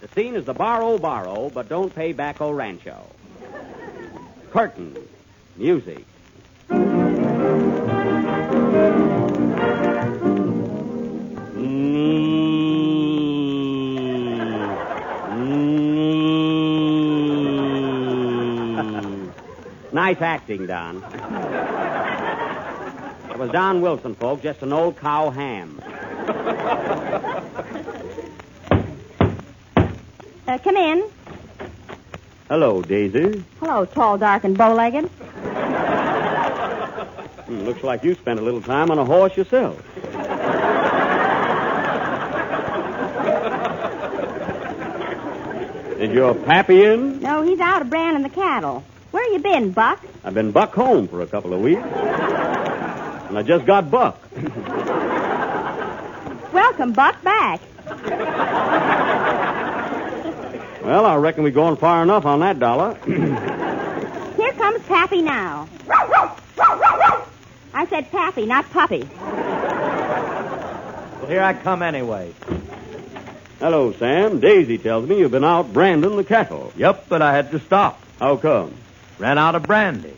The 0.01 0.09
scene 0.09 0.35
is 0.35 0.45
the 0.45 0.53
Borrow 0.53 0.99
Borrow, 0.99 1.49
but 1.49 1.69
don't 1.69 1.95
pay 1.95 2.13
back 2.13 2.41
O 2.43 2.51
Rancho. 2.51 3.07
Curtain. 4.51 4.97
Music. 5.57 6.05
nice 19.93 20.21
acting, 20.21 20.67
Don. 20.67 21.98
It 23.39 23.43
was 23.43 23.53
Don 23.53 23.81
Wilson, 23.83 24.17
folks, 24.17 24.43
just 24.43 24.63
an 24.63 24.73
old 24.73 24.97
cow 24.97 25.31
ham. 25.31 25.81
Uh, 30.49 30.59
come 30.59 30.77
in. 30.77 31.05
Hello, 32.49 32.83
Daisy. 32.83 33.45
Hello, 33.61 33.85
tall, 33.85 34.19
dark, 34.19 34.43
and 34.43 34.59
bow-legged. 34.59 35.05
Hmm, 37.45 37.61
looks 37.61 37.85
like 37.85 38.03
you 38.03 38.17
spent 38.17 38.41
a 38.41 38.43
little 38.43 38.61
time 38.61 38.91
on 38.91 38.99
a 38.99 39.05
horse 39.05 39.37
yourself. 39.37 39.81
Is 46.01 46.11
your 46.11 46.35
pappy 46.35 46.85
in? 46.85 47.21
No, 47.21 47.43
he's 47.43 47.61
out 47.61 47.83
of 47.83 47.89
branding 47.89 48.25
the 48.25 48.31
cattle. 48.31 48.83
Where 49.13 49.33
you 49.33 49.39
been, 49.39 49.71
Buck? 49.71 50.05
I've 50.25 50.35
been 50.35 50.51
buck 50.51 50.75
home 50.75 51.07
for 51.07 51.23
a 51.23 51.27
couple 51.29 51.55
of 51.55 51.61
weeks. 51.61 51.87
And 53.29 53.39
I 53.39 53.43
just 53.43 53.67
got 53.67 53.91
buck. 53.91 54.19
Welcome, 56.53 56.93
Buck, 56.93 57.23
back. 57.23 57.61
Well, 60.83 61.05
I 61.05 61.17
reckon 61.17 61.45
we're 61.45 61.51
going 61.51 61.77
far 61.77 62.03
enough 62.03 62.25
on 62.25 62.41
that 62.41 62.59
dollar. 62.59 62.95
Here 63.05 64.53
comes 64.53 64.83
Pappy 64.85 65.21
now. 65.21 65.69
I 67.75 67.87
said 67.91 68.11
Pappy, 68.11 68.47
not 68.47 68.71
Puppy. 68.71 69.07
Well, 71.19 71.27
here 71.29 71.43
I 71.43 71.53
come 71.53 71.83
anyway. 71.83 72.33
Hello, 73.59 73.93
Sam. 73.93 74.41
Daisy 74.41 74.79
tells 74.79 75.07
me 75.07 75.19
you've 75.19 75.33
been 75.33 75.45
out 75.45 75.73
branding 75.73 76.17
the 76.17 76.25
cattle. 76.25 76.73
Yep, 76.77 77.07
but 77.09 77.21
I 77.21 77.35
had 77.35 77.51
to 77.51 77.61
stop. 77.61 78.01
How 78.19 78.37
come? 78.37 78.73
Ran 79.19 79.37
out 79.37 79.55
of 79.55 79.65
brandy. 79.65 80.15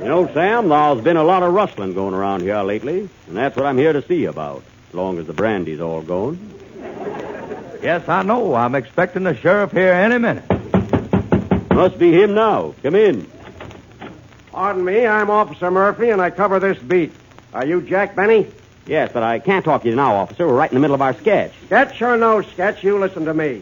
You 0.00 0.06
know, 0.06 0.32
Sam, 0.32 0.70
there's 0.70 1.02
been 1.02 1.18
a 1.18 1.22
lot 1.22 1.42
of 1.42 1.52
rustling 1.52 1.92
going 1.92 2.14
around 2.14 2.40
here 2.40 2.62
lately, 2.62 3.00
and 3.26 3.36
that's 3.36 3.54
what 3.54 3.66
I'm 3.66 3.76
here 3.76 3.92
to 3.92 4.00
see 4.00 4.24
about, 4.24 4.62
as 4.88 4.94
long 4.94 5.18
as 5.18 5.26
the 5.26 5.34
brandy's 5.34 5.78
all 5.78 6.00
gone. 6.00 6.38
Yes, 7.82 8.08
I 8.08 8.22
know. 8.22 8.54
I'm 8.54 8.74
expecting 8.74 9.24
the 9.24 9.34
sheriff 9.34 9.72
here 9.72 9.92
any 9.92 10.16
minute. 10.16 10.44
Must 11.70 11.98
be 11.98 12.12
him 12.12 12.32
now. 12.32 12.74
Come 12.82 12.94
in. 12.94 13.30
Pardon 14.50 14.86
me, 14.86 15.06
I'm 15.06 15.28
Officer 15.28 15.70
Murphy, 15.70 16.08
and 16.08 16.22
I 16.22 16.30
cover 16.30 16.58
this 16.58 16.78
beat. 16.78 17.12
Are 17.52 17.66
you 17.66 17.82
Jack 17.82 18.16
Benny? 18.16 18.46
Yes, 18.86 19.10
but 19.12 19.22
I 19.22 19.38
can't 19.38 19.66
talk 19.66 19.82
to 19.82 19.88
you 19.90 19.96
now, 19.96 20.14
officer. 20.14 20.46
We're 20.46 20.56
right 20.56 20.70
in 20.70 20.76
the 20.76 20.80
middle 20.80 20.94
of 20.94 21.02
our 21.02 21.12
sketch. 21.12 21.52
Sketch 21.66 22.00
or 22.00 22.16
no 22.16 22.40
sketch, 22.40 22.82
you 22.82 22.98
listen 22.98 23.26
to 23.26 23.34
me. 23.34 23.60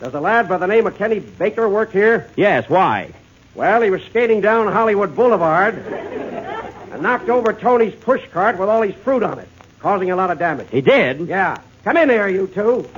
Does 0.00 0.14
a 0.14 0.20
lad 0.20 0.48
by 0.48 0.56
the 0.56 0.66
name 0.66 0.86
of 0.86 0.96
Kenny 0.96 1.20
Baker 1.20 1.68
work 1.68 1.92
here? 1.92 2.30
Yes, 2.36 2.70
why? 2.70 3.12
Well, 3.54 3.82
he 3.82 3.90
was 3.90 4.02
skating 4.02 4.40
down 4.40 4.72
Hollywood 4.72 5.14
Boulevard 5.14 5.76
and 5.76 7.02
knocked 7.02 7.28
over 7.28 7.52
Tony's 7.52 7.94
pushcart 7.94 8.58
with 8.58 8.68
all 8.68 8.82
his 8.82 8.94
fruit 8.96 9.22
on 9.22 9.38
it, 9.38 9.48
causing 9.78 10.10
a 10.10 10.16
lot 10.16 10.30
of 10.30 10.38
damage. 10.38 10.68
He 10.70 10.80
did? 10.80 11.28
Yeah. 11.28 11.58
Come 11.84 11.96
in 11.96 12.10
here, 12.10 12.26
you 12.28 12.48
two. 12.48 12.88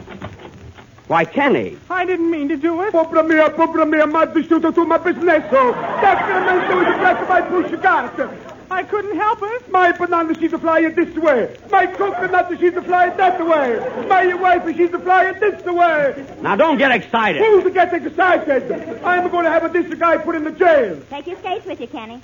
Why, 1.08 1.24
Kenny. 1.24 1.76
I 1.90 2.04
didn't 2.04 2.30
mean 2.30 2.48
to 2.48 2.56
do 2.56 2.82
it. 2.82 2.92
Popra 2.92 3.26
mia, 3.26 3.50
popra 3.50 3.88
mia, 3.88 4.06
ma 4.06 4.24
vissuto 4.24 4.74
tu 4.74 4.84
ma 4.86 4.98
bisnesso. 4.98 5.72
Sacramento 6.00 6.80
is 6.80 6.86
the 6.86 6.98
breath 6.98 7.22
of 7.22 7.28
my 7.28 7.42
pushcart. 7.42 8.55
I 8.70 8.82
couldn't 8.82 9.16
help 9.16 9.38
it. 9.42 9.70
My 9.70 9.92
banana 9.92 10.34
she's 10.34 10.52
a 10.52 10.58
flying 10.58 10.94
this 10.94 11.14
way. 11.16 11.56
My 11.70 11.86
coconut 11.86 12.50
she's 12.58 12.74
a 12.74 12.82
flying 12.82 13.16
that 13.16 13.38
way. 13.46 14.06
My 14.08 14.34
wife 14.34 14.76
she's 14.76 14.92
a 14.92 14.98
flying 14.98 15.38
this 15.38 15.62
way. 15.64 16.26
Now, 16.40 16.56
don't 16.56 16.78
get 16.78 16.90
excited. 16.90 17.42
Who's 17.42 17.72
getting 17.72 18.06
excited? 18.06 18.70
I'm 19.04 19.30
going 19.30 19.44
to 19.44 19.50
have 19.50 19.64
a 19.64 19.68
this 19.68 19.92
guy 19.98 20.16
put 20.16 20.34
in 20.34 20.44
the 20.44 20.50
jail. 20.50 21.00
Take 21.10 21.26
your 21.26 21.38
skates 21.38 21.66
with 21.66 21.80
you, 21.80 21.86
Kenny. 21.86 22.20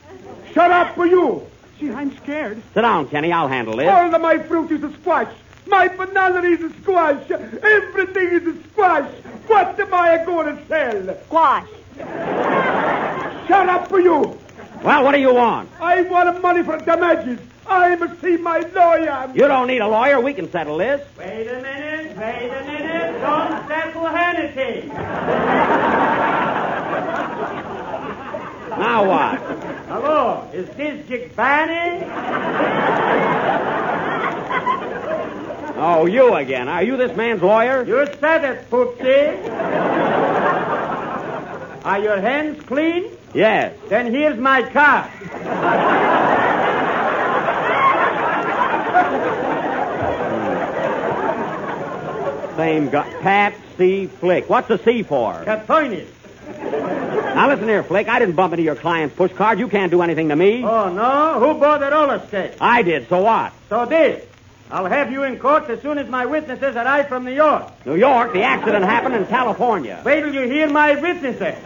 Shut 0.53 0.71
up 0.71 0.95
for 0.95 1.07
you. 1.07 1.47
Gee, 1.79 1.93
I'm 1.93 2.17
scared. 2.19 2.63
Sit 2.75 2.83
down, 2.83 3.09
Kenny. 3.09 3.33
I'll 3.33 3.49
handle 3.49 3.77
this. 3.77 3.89
All 3.89 4.15
of 4.15 4.21
my 4.21 4.39
fruit 4.39 4.71
is 4.73 4.83
a 4.83 4.93
squash. 4.95 5.33
My 5.67 5.89
banana 5.89 6.43
is 6.43 6.61
a 6.61 6.71
squash. 6.83 7.31
Everything 7.31 8.29
is 8.29 8.47
a 8.47 8.63
squash. 8.69 9.11
What 9.47 9.79
am 9.79 9.95
I 9.95 10.25
going 10.25 10.57
to 10.57 10.67
sell? 10.67 11.17
Squash. 11.27 11.69
Shut 13.49 13.69
up 13.69 13.89
for 13.89 14.01
you. 14.01 14.39
Well, 14.83 15.05
what 15.05 15.13
do 15.13 15.21
you 15.21 15.33
want? 15.33 15.69
I 15.81 16.03
want 16.03 16.43
money 16.43 16.63
for 16.65 16.77
damages. 16.79 17.39
I'm 17.67 18.03
a 18.03 18.21
see 18.21 18.37
my 18.37 18.59
lawyer. 18.59 19.31
You 19.35 19.47
don't 19.47 19.69
need 19.69 19.79
a 19.79 19.87
lawyer. 19.87 20.21
We 20.21 20.35
can 20.35 20.51
settle 20.51 20.79
this. 20.79 21.07
Wait 21.17 21.47
a 21.47 21.63
minute, 21.63 22.17
wait 22.17 22.51
a 22.51 22.65
minute. 22.67 23.21
Don't 23.21 23.69
settle 23.69 24.07
anything. 24.09 24.89
Now 28.73 29.05
what? 29.07 29.39
Hello, 29.87 30.49
is 30.53 30.67
this 30.71 31.07
Jick 31.07 31.37
Barney? 31.37 32.05
Oh, 35.77 36.07
you 36.07 36.35
again. 36.35 36.69
Are 36.69 36.83
you 36.83 36.97
this 36.97 37.15
man's 37.17 37.43
lawyer? 37.43 37.85
You 37.85 38.07
said 38.19 38.45
it, 38.45 38.71
Poopsie. 38.71 39.39
Are 41.85 41.99
your 41.99 42.21
hands 42.21 42.63
clean? 42.65 43.11
Yes. 43.35 43.77
Then 43.89 44.13
here's 44.13 44.39
my 44.39 44.63
card. 44.71 45.11
Hmm. 50.33 52.57
Same 52.57 52.91
guy. 52.91 53.09
Pat 53.21 53.55
C. 53.79 54.07
Flick. 54.07 54.49
What's 54.51 54.69
the 54.69 54.79
C 54.79 55.03
for? 55.03 55.33
Catoinis. 55.45 56.07
Now 57.35 57.49
listen 57.49 57.67
here, 57.67 57.83
Flick. 57.83 58.09
I 58.09 58.19
didn't 58.19 58.37
bump 58.37 58.53
into 58.53 58.63
your 58.63 58.77
client's 58.77 59.17
push 59.17 59.33
card. 59.33 59.59
You 59.59 59.69
can't 59.69 59.91
do 59.91 60.03
anything 60.03 60.29
to 60.29 60.37
me. 60.37 60.63
Oh, 60.63 60.93
no? 60.93 61.41
Who 61.41 61.59
bought 61.59 61.81
that 61.81 61.93
roller 61.93 62.23
skate? 62.29 62.53
I 62.61 62.83
did. 62.83 63.09
So 63.09 63.23
what? 63.23 63.53
So 63.71 63.87
this. 63.87 64.27
I'll 64.71 64.87
have 64.87 65.11
you 65.13 65.23
in 65.25 65.39
court 65.39 65.69
as 65.69 65.81
soon 65.83 65.99
as 65.99 66.09
my 66.09 66.25
witnesses 66.27 66.77
arrive 66.77 67.09
from 67.09 67.25
New 67.25 67.35
York. 67.35 67.71
New 67.87 67.97
York. 67.97 68.33
The 68.33 68.43
accident 68.43 68.85
happened 68.85 69.15
in 69.15 69.27
California. 69.27 70.01
Wait 70.05 70.21
till 70.21 70.33
you 70.35 70.43
hear 70.43 70.69
my 70.69 70.95
witnesses. 70.95 71.57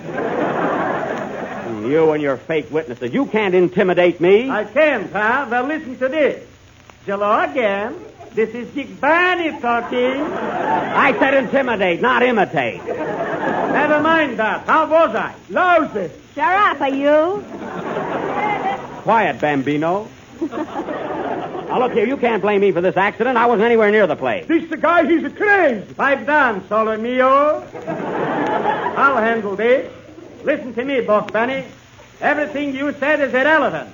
You 1.87 2.13
and 2.13 2.23
your 2.23 2.37
fake 2.37 2.71
witnesses. 2.71 3.13
You 3.13 3.27
can't 3.27 3.55
intimidate 3.55 4.21
me. 4.21 4.51
I 4.51 4.65
can, 4.65 5.09
pal. 5.09 5.49
Well, 5.49 5.65
listen 5.65 5.97
to 5.99 6.09
this. 6.09 6.47
Hello 7.05 7.41
again. 7.41 7.95
This 8.35 8.51
is 8.51 8.69
Dick 8.75 9.01
Barney 9.01 9.59
talking. 9.61 10.21
I 10.21 11.19
said 11.19 11.35
intimidate, 11.35 12.03
not 12.03 12.23
imitate. 12.23 12.85
Never 12.85 14.01
mind 14.01 14.39
that. 14.39 14.67
How 14.67 14.87
was 14.87 15.15
I? 15.15 15.35
Lousy. 15.49 16.11
Shut 16.35 16.55
up, 16.55 16.81
are 16.83 16.91
you? 16.91 17.43
Quiet, 19.05 19.41
Bambino. 19.41 20.09
now, 20.43 21.79
look 21.79 21.93
here. 21.93 22.07
You 22.07 22.19
can't 22.19 22.43
blame 22.43 22.61
me 22.61 22.73
for 22.73 22.83
this 22.83 22.97
accident. 22.97 23.39
I 23.39 23.47
wasn't 23.47 23.65
anywhere 23.65 23.91
near 23.91 24.07
the 24.07 24.17
place. 24.17 24.47
This 24.47 24.69
the 24.69 24.77
guy, 24.77 25.07
he's 25.07 25.25
a 25.25 25.31
crazy. 25.31 25.95
Pipe 25.95 26.27
down, 26.27 26.69
solo 26.69 26.99
mio. 26.99 27.67
I'll 28.97 29.17
handle 29.17 29.57
this. 29.57 29.91
Listen 30.47 30.73
to 30.75 30.85
me, 30.85 31.01
Buck 31.01 31.33
Benny. 31.33 31.65
Everything 32.21 32.73
you 32.73 32.93
said 33.01 33.21
is 33.21 33.35
irrelevant. 33.35 33.93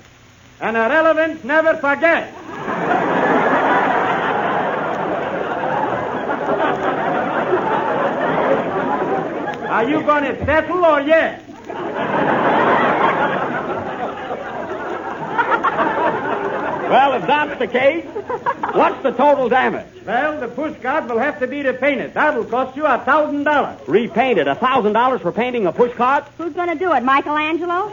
And 0.60 0.76
irrelevant 0.76 1.46
never 1.46 1.78
forget. 1.78 2.30
Are 9.70 9.88
you 9.88 10.02
going 10.02 10.24
to 10.24 10.44
settle 10.44 10.84
or 10.84 11.00
yes? 11.00 11.42
Well, 16.90 17.14
if 17.14 17.26
that's 17.26 17.58
the 17.58 17.66
case, 17.66 18.04
what's 18.74 19.02
the 19.02 19.10
total 19.12 19.48
damage? 19.48 19.86
Well, 20.04 20.40
the 20.40 20.48
pushcart 20.48 21.08
will 21.08 21.18
have 21.18 21.38
to 21.40 21.46
be 21.46 21.62
repainted. 21.62 22.14
That'll 22.14 22.44
cost 22.44 22.76
you 22.76 22.84
a 22.86 22.98
thousand 22.98 23.44
dollars. 23.44 23.78
Repainted. 23.88 24.48
A 24.48 24.54
thousand 24.54 24.92
dollars 24.94 25.20
for 25.20 25.32
painting 25.32 25.66
a 25.66 25.72
pushcart? 25.72 26.26
Who's 26.38 26.52
going 26.52 26.68
to 26.68 26.74
do 26.74 26.92
it, 26.92 27.02
Michelangelo? 27.02 27.88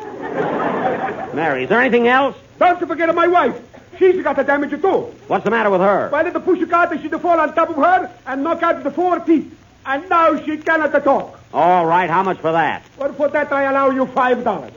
Mary, 1.33 1.63
is 1.63 1.69
there 1.69 1.79
anything 1.79 2.07
else? 2.07 2.35
Don't 2.57 2.79
you 2.81 2.87
forget 2.87 3.09
of 3.09 3.15
my 3.15 3.27
wife. 3.27 3.59
She's 3.97 4.23
got 4.23 4.37
the 4.37 4.43
damage 4.43 4.71
too. 4.71 5.13
What's 5.27 5.43
the 5.43 5.51
matter 5.51 5.69
with 5.69 5.81
her? 5.81 6.09
While 6.09 6.25
in 6.25 6.33
the 6.33 6.39
push 6.39 6.67
cart, 6.69 6.89
they 6.89 7.01
should 7.01 7.19
fall 7.21 7.39
on 7.39 7.53
top 7.53 7.69
of 7.69 7.75
her 7.75 8.11
and 8.25 8.43
knock 8.43 8.63
out 8.63 8.81
the 8.83 8.91
four 8.91 9.19
teeth. 9.19 9.55
And 9.85 10.09
now 10.09 10.41
she 10.43 10.57
cannot 10.57 10.91
talk. 11.03 11.39
All 11.53 11.85
right, 11.85 12.09
how 12.09 12.23
much 12.23 12.37
for 12.39 12.51
that? 12.51 12.83
Well, 12.97 13.11
for 13.13 13.27
that 13.29 13.51
I 13.51 13.63
allow 13.63 13.89
you 13.89 14.05
five 14.07 14.43
dollars. 14.43 14.71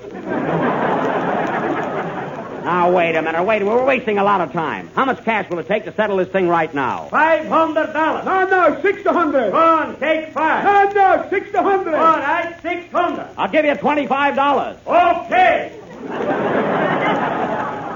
Now, 2.65 2.93
wait 2.93 3.17
a 3.17 3.23
minute. 3.23 3.43
Wait 3.45 3.61
a 3.63 3.65
minute. 3.65 3.75
We're 3.77 3.85
wasting 3.85 4.19
a 4.19 4.25
lot 4.25 4.41
of 4.41 4.53
time. 4.53 4.89
How 4.95 5.05
much 5.05 5.25
cash 5.25 5.51
will 5.51 5.59
it 5.59 5.67
take 5.67 5.85
to 5.87 5.93
settle 5.95 6.17
this 6.19 6.29
thing 6.29 6.49
right 6.49 6.73
now? 6.73 7.09
Five 7.09 7.47
hundred 7.49 7.93
dollars. 7.93 8.25
No, 8.25 8.47
no, 8.47 8.81
six 8.83 9.03
to 9.03 9.13
hundred. 9.13 9.51
Go 9.51 9.57
on, 9.59 9.99
take 9.99 10.33
five. 10.33 10.65
No, 10.65 10.93
no, 10.93 11.27
six 11.31 11.51
to 11.53 11.63
hundred. 11.63 11.95
All 11.95 12.19
right, 12.19 12.57
six 12.63 12.91
hundred. 12.93 13.29
I'll 13.37 13.51
give 13.51 13.65
you 13.65 13.75
twenty-five 13.75 14.37
dollars. 14.37 14.77
Okay. 14.87 15.79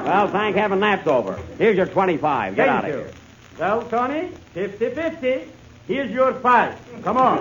Well, 0.07 0.29
thank 0.29 0.57
heaven 0.57 0.81
that's 0.81 1.07
over. 1.07 1.39
Here's 1.59 1.77
your 1.77 1.87
twenty-five. 1.87 2.57
Get 2.57 2.67
Thank 2.67 2.79
out 2.79 2.85
of 2.85 2.91
you. 2.91 2.97
here. 3.03 3.11
Well, 3.59 3.83
Tony, 3.89 4.31
fifty-fifty. 4.55 5.49
Here's 5.89 6.11
your 6.11 6.35
five. 6.35 6.77
Come 7.05 7.17
on. 7.17 7.39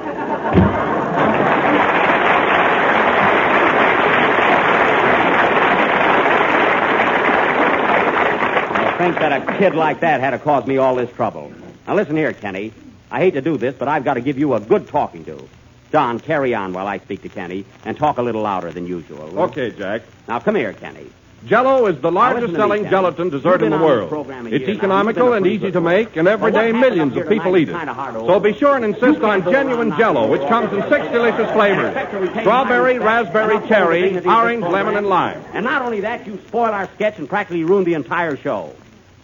Think 9.06 9.20
that 9.20 9.32
a 9.48 9.58
kid 9.60 9.76
like 9.76 10.00
that 10.00 10.20
had 10.20 10.32
to 10.32 10.40
cause 10.40 10.66
me 10.66 10.78
all 10.78 10.96
this 10.96 11.12
trouble. 11.12 11.52
Now 11.88 11.96
listen 11.96 12.16
here, 12.16 12.34
Kenny. 12.34 12.74
I 13.12 13.20
hate 13.20 13.36
to 13.36 13.42
do 13.42 13.56
this, 13.58 13.76
but 13.76 13.88
I've 13.88 14.04
got 14.04 14.16
to 14.16 14.22
give 14.22 14.40
you 14.40 14.56
a 14.56 14.60
good 14.60 14.88
talking 14.88 15.24
to. 15.26 15.48
John, 15.92 16.20
carry 16.20 16.56
on 16.56 16.74
while 16.74 16.88
I 16.88 16.98
speak 16.98 17.22
to 17.22 17.30
Kenny 17.30 17.66
and 17.86 17.96
talk 17.96 18.18
a 18.18 18.24
little 18.24 18.42
louder 18.42 18.72
than 18.72 18.88
usual. 18.88 19.40
Okay, 19.42 19.70
Jack. 19.72 20.02
Now 20.28 20.40
come 20.40 20.56
here, 20.56 20.74
Kenny. 20.74 21.06
Jello 21.46 21.86
is 21.86 22.02
the 22.02 22.12
largest 22.12 22.54
me, 22.54 22.56
selling 22.56 22.82
Kenny. 22.82 22.90
gelatin 22.90 23.30
dessert 23.30 23.62
in 23.62 23.70
the 23.70 23.78
world. 23.78 24.12
It's 24.52 24.68
economical 24.68 25.26
You've 25.26 25.44
been 25.44 25.44
a 25.44 25.54
and 25.54 25.64
easy 25.64 25.72
to 25.72 25.80
make, 25.82 26.16
and 26.16 26.28
every 26.28 26.52
Well, 26.52 26.64
day 26.64 26.72
millions 26.72 27.16
of 27.16 27.30
people 27.30 27.56
eat 27.56 27.70
it. 27.70 27.78
kinda 27.78 27.94
hard 27.94 28.16
to 28.16 28.26
So 28.26 28.40
be 28.40 28.54
sure 28.54 28.76
and 28.76 28.84
insist 28.84 29.22
on 29.22 29.44
genuine 29.44 29.96
Jello, 29.96 30.28
which 30.28 30.42
comes 30.48 30.74
in 30.74 30.82
six 30.90 31.08
delicious 31.12 31.52
flavors: 31.52 31.96
strawberry, 32.40 32.98
raspberry, 32.98 33.60
cherry, 33.68 34.18
orange, 34.26 34.64
lemon, 34.64 34.98
and 34.98 35.08
lime. 35.08 35.38
And 35.54 35.64
not 35.64 35.84
only 35.84 36.02
that, 36.02 36.26
you 36.26 36.40
spoil 36.48 36.72
our 36.74 36.90
sketch 36.96 37.20
and 37.20 37.30
practically 37.30 37.64
ruin 37.64 37.84
the 37.84 37.94
entire 37.94 38.36
show. 38.38 38.74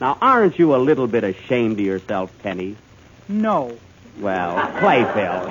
Now, 0.01 0.17
aren't 0.19 0.57
you 0.57 0.73
a 0.75 0.77
little 0.77 1.05
bit 1.05 1.23
ashamed 1.23 1.79
of 1.79 1.85
yourself, 1.85 2.33
Penny? 2.41 2.75
No. 3.29 3.77
Well, 4.19 4.55
play, 4.79 5.03
Phil. 5.13 5.47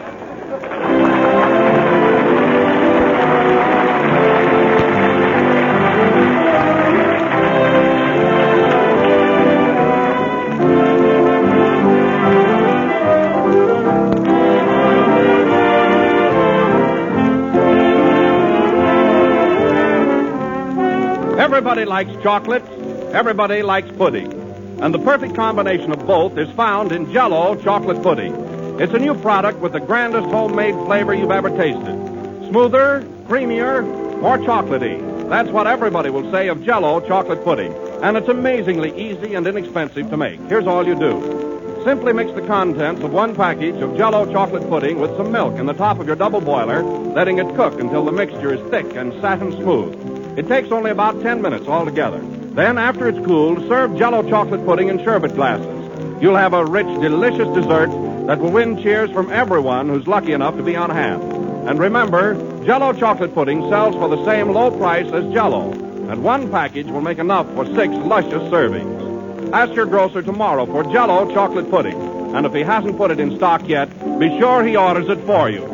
Everybody 21.38 21.84
likes 21.84 22.10
chocolate. 22.24 22.64
Everybody 23.12 23.62
likes 23.62 23.90
pudding. 23.96 24.39
And 24.80 24.94
the 24.94 24.98
perfect 24.98 25.34
combination 25.34 25.92
of 25.92 26.06
both 26.06 26.38
is 26.38 26.50
found 26.52 26.90
in 26.90 27.12
Jello 27.12 27.54
chocolate 27.56 28.02
pudding. 28.02 28.34
It's 28.80 28.94
a 28.94 28.98
new 28.98 29.14
product 29.14 29.58
with 29.58 29.72
the 29.72 29.80
grandest 29.80 30.28
homemade 30.28 30.74
flavor 30.86 31.12
you've 31.12 31.30
ever 31.30 31.50
tasted. 31.50 32.48
Smoother, 32.48 33.02
creamier, 33.28 33.84
more 34.22 34.38
chocolatey. 34.38 35.28
That's 35.28 35.50
what 35.50 35.66
everybody 35.66 36.08
will 36.08 36.30
say 36.32 36.48
of 36.48 36.64
Jello 36.64 36.98
chocolate 37.06 37.44
pudding. 37.44 37.74
And 38.02 38.16
it's 38.16 38.28
amazingly 38.28 38.98
easy 38.98 39.34
and 39.34 39.46
inexpensive 39.46 40.08
to 40.08 40.16
make. 40.16 40.40
Here's 40.48 40.66
all 40.66 40.86
you 40.86 40.94
do. 40.94 41.82
Simply 41.84 42.14
mix 42.14 42.32
the 42.32 42.46
contents 42.46 43.02
of 43.02 43.12
one 43.12 43.36
package 43.36 43.76
of 43.82 43.98
Jello 43.98 44.32
chocolate 44.32 44.66
pudding 44.70 44.98
with 44.98 45.14
some 45.18 45.30
milk 45.30 45.58
in 45.58 45.66
the 45.66 45.74
top 45.74 45.98
of 45.98 46.06
your 46.06 46.16
double 46.16 46.40
boiler, 46.40 46.82
letting 46.82 47.36
it 47.36 47.54
cook 47.54 47.78
until 47.78 48.06
the 48.06 48.12
mixture 48.12 48.54
is 48.54 48.70
thick 48.70 48.96
and 48.96 49.12
satin 49.20 49.52
smooth. 49.52 50.38
It 50.38 50.48
takes 50.48 50.72
only 50.72 50.90
about 50.90 51.20
10 51.20 51.42
minutes 51.42 51.68
altogether. 51.68 52.24
Then, 52.52 52.78
after 52.78 53.08
it's 53.08 53.24
cooled, 53.24 53.68
serve 53.68 53.96
Jello 53.96 54.28
chocolate 54.28 54.64
pudding 54.66 54.88
in 54.88 54.98
sherbet 55.04 55.34
glasses. 55.34 56.22
You'll 56.22 56.36
have 56.36 56.52
a 56.52 56.64
rich, 56.64 56.86
delicious 57.00 57.48
dessert 57.54 57.90
that 58.26 58.40
will 58.40 58.50
win 58.50 58.82
cheers 58.82 59.10
from 59.12 59.30
everyone 59.30 59.88
who's 59.88 60.08
lucky 60.08 60.32
enough 60.32 60.56
to 60.56 60.62
be 60.62 60.74
on 60.74 60.90
hand. 60.90 61.22
And 61.68 61.78
remember, 61.78 62.34
Jello 62.64 62.92
chocolate 62.92 63.34
pudding 63.34 63.68
sells 63.70 63.94
for 63.94 64.08
the 64.08 64.24
same 64.24 64.50
low 64.50 64.70
price 64.70 65.06
as 65.12 65.32
Jello, 65.32 65.70
and 66.10 66.24
one 66.24 66.50
package 66.50 66.88
will 66.88 67.00
make 67.00 67.18
enough 67.18 67.46
for 67.54 67.66
six 67.66 67.94
luscious 67.94 68.42
servings. 68.50 69.52
Ask 69.52 69.74
your 69.74 69.86
grocer 69.86 70.22
tomorrow 70.22 70.66
for 70.66 70.82
Jello 70.84 71.32
chocolate 71.32 71.70
pudding, 71.70 72.00
and 72.34 72.44
if 72.46 72.52
he 72.52 72.62
hasn't 72.62 72.96
put 72.96 73.12
it 73.12 73.20
in 73.20 73.36
stock 73.36 73.68
yet, 73.68 73.88
be 74.18 74.28
sure 74.40 74.64
he 74.64 74.76
orders 74.76 75.08
it 75.08 75.20
for 75.20 75.48
you. 75.48 75.64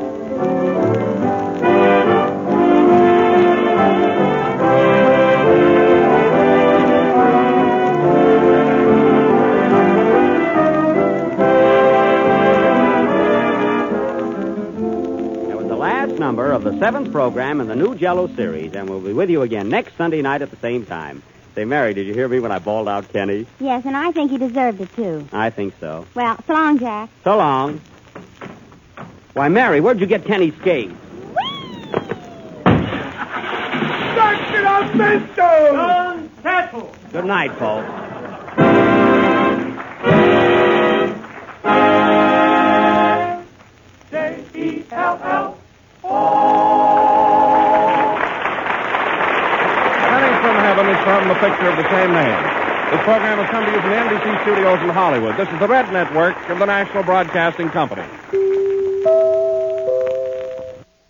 The 16.77 16.85
seventh 16.85 17.11
program 17.13 17.61
in 17.61 17.69
the 17.69 17.77
new 17.77 17.95
Jello 17.95 18.27
series, 18.35 18.75
and 18.75 18.89
we'll 18.89 19.01
be 19.01 19.13
with 19.13 19.31
you 19.31 19.43
again 19.43 19.69
next 19.69 19.97
Sunday 19.97 20.21
night 20.23 20.43
at 20.43 20.51
the 20.51 20.57
same 20.57 20.85
time. 20.85 21.23
Say, 21.55 21.65
Mary, 21.65 21.95
did 21.95 22.07
you 22.07 22.13
hear 22.13 22.29
me 22.29 22.39
when 22.39 22.53
I 22.53 22.59
bawled 22.59 22.87
out 22.89 23.11
Kenny? 23.11 23.47
Yes, 23.61 23.87
and 23.87 23.97
I 23.97 24.13
think 24.13 24.31
he 24.31 24.37
deserved 24.37 24.81
it, 24.83 24.95
too. 24.95 25.27
I 25.33 25.49
think 25.51 25.75
so. 25.81 26.07
Well, 26.15 26.37
so 26.47 26.53
long, 26.53 26.79
Jack. 26.79 27.09
So 27.25 27.39
long. 27.39 27.81
Why, 29.33 29.49
Mary, 29.49 29.81
where'd 29.81 30.01
you 30.01 30.07
get 30.07 30.27
Kenny's 30.27 30.55
skates? 30.57 30.93
Dr. 34.15 34.67
Alberto! 34.67 36.29
Settle. 36.43 36.95
Good 37.13 37.25
night, 37.25 37.53
folks. 37.55 37.89
J-E-L-L. 44.11 45.59
Coming 46.03 46.46
from 51.07 51.29
the 51.29 51.35
picture 51.35 51.71
of 51.71 51.77
the 51.77 51.89
same 51.89 52.11
name. 52.11 52.43
This 52.91 53.01
program 53.07 53.39
has 53.39 53.49
come 53.49 53.65
to 53.65 53.71
you 53.71 53.81
from 53.81 53.91
the 53.91 53.97
NBC 53.97 54.43
studios 54.43 54.83
in 54.83 54.89
Hollywood. 54.89 55.37
This 55.37 55.49
is 55.51 55.59
the 55.61 55.69
Red 55.69 55.93
Network 55.93 56.35
of 56.51 56.59
the 56.59 56.67
National 56.67 57.05
Broadcasting 57.05 57.69
Company. 57.69 58.03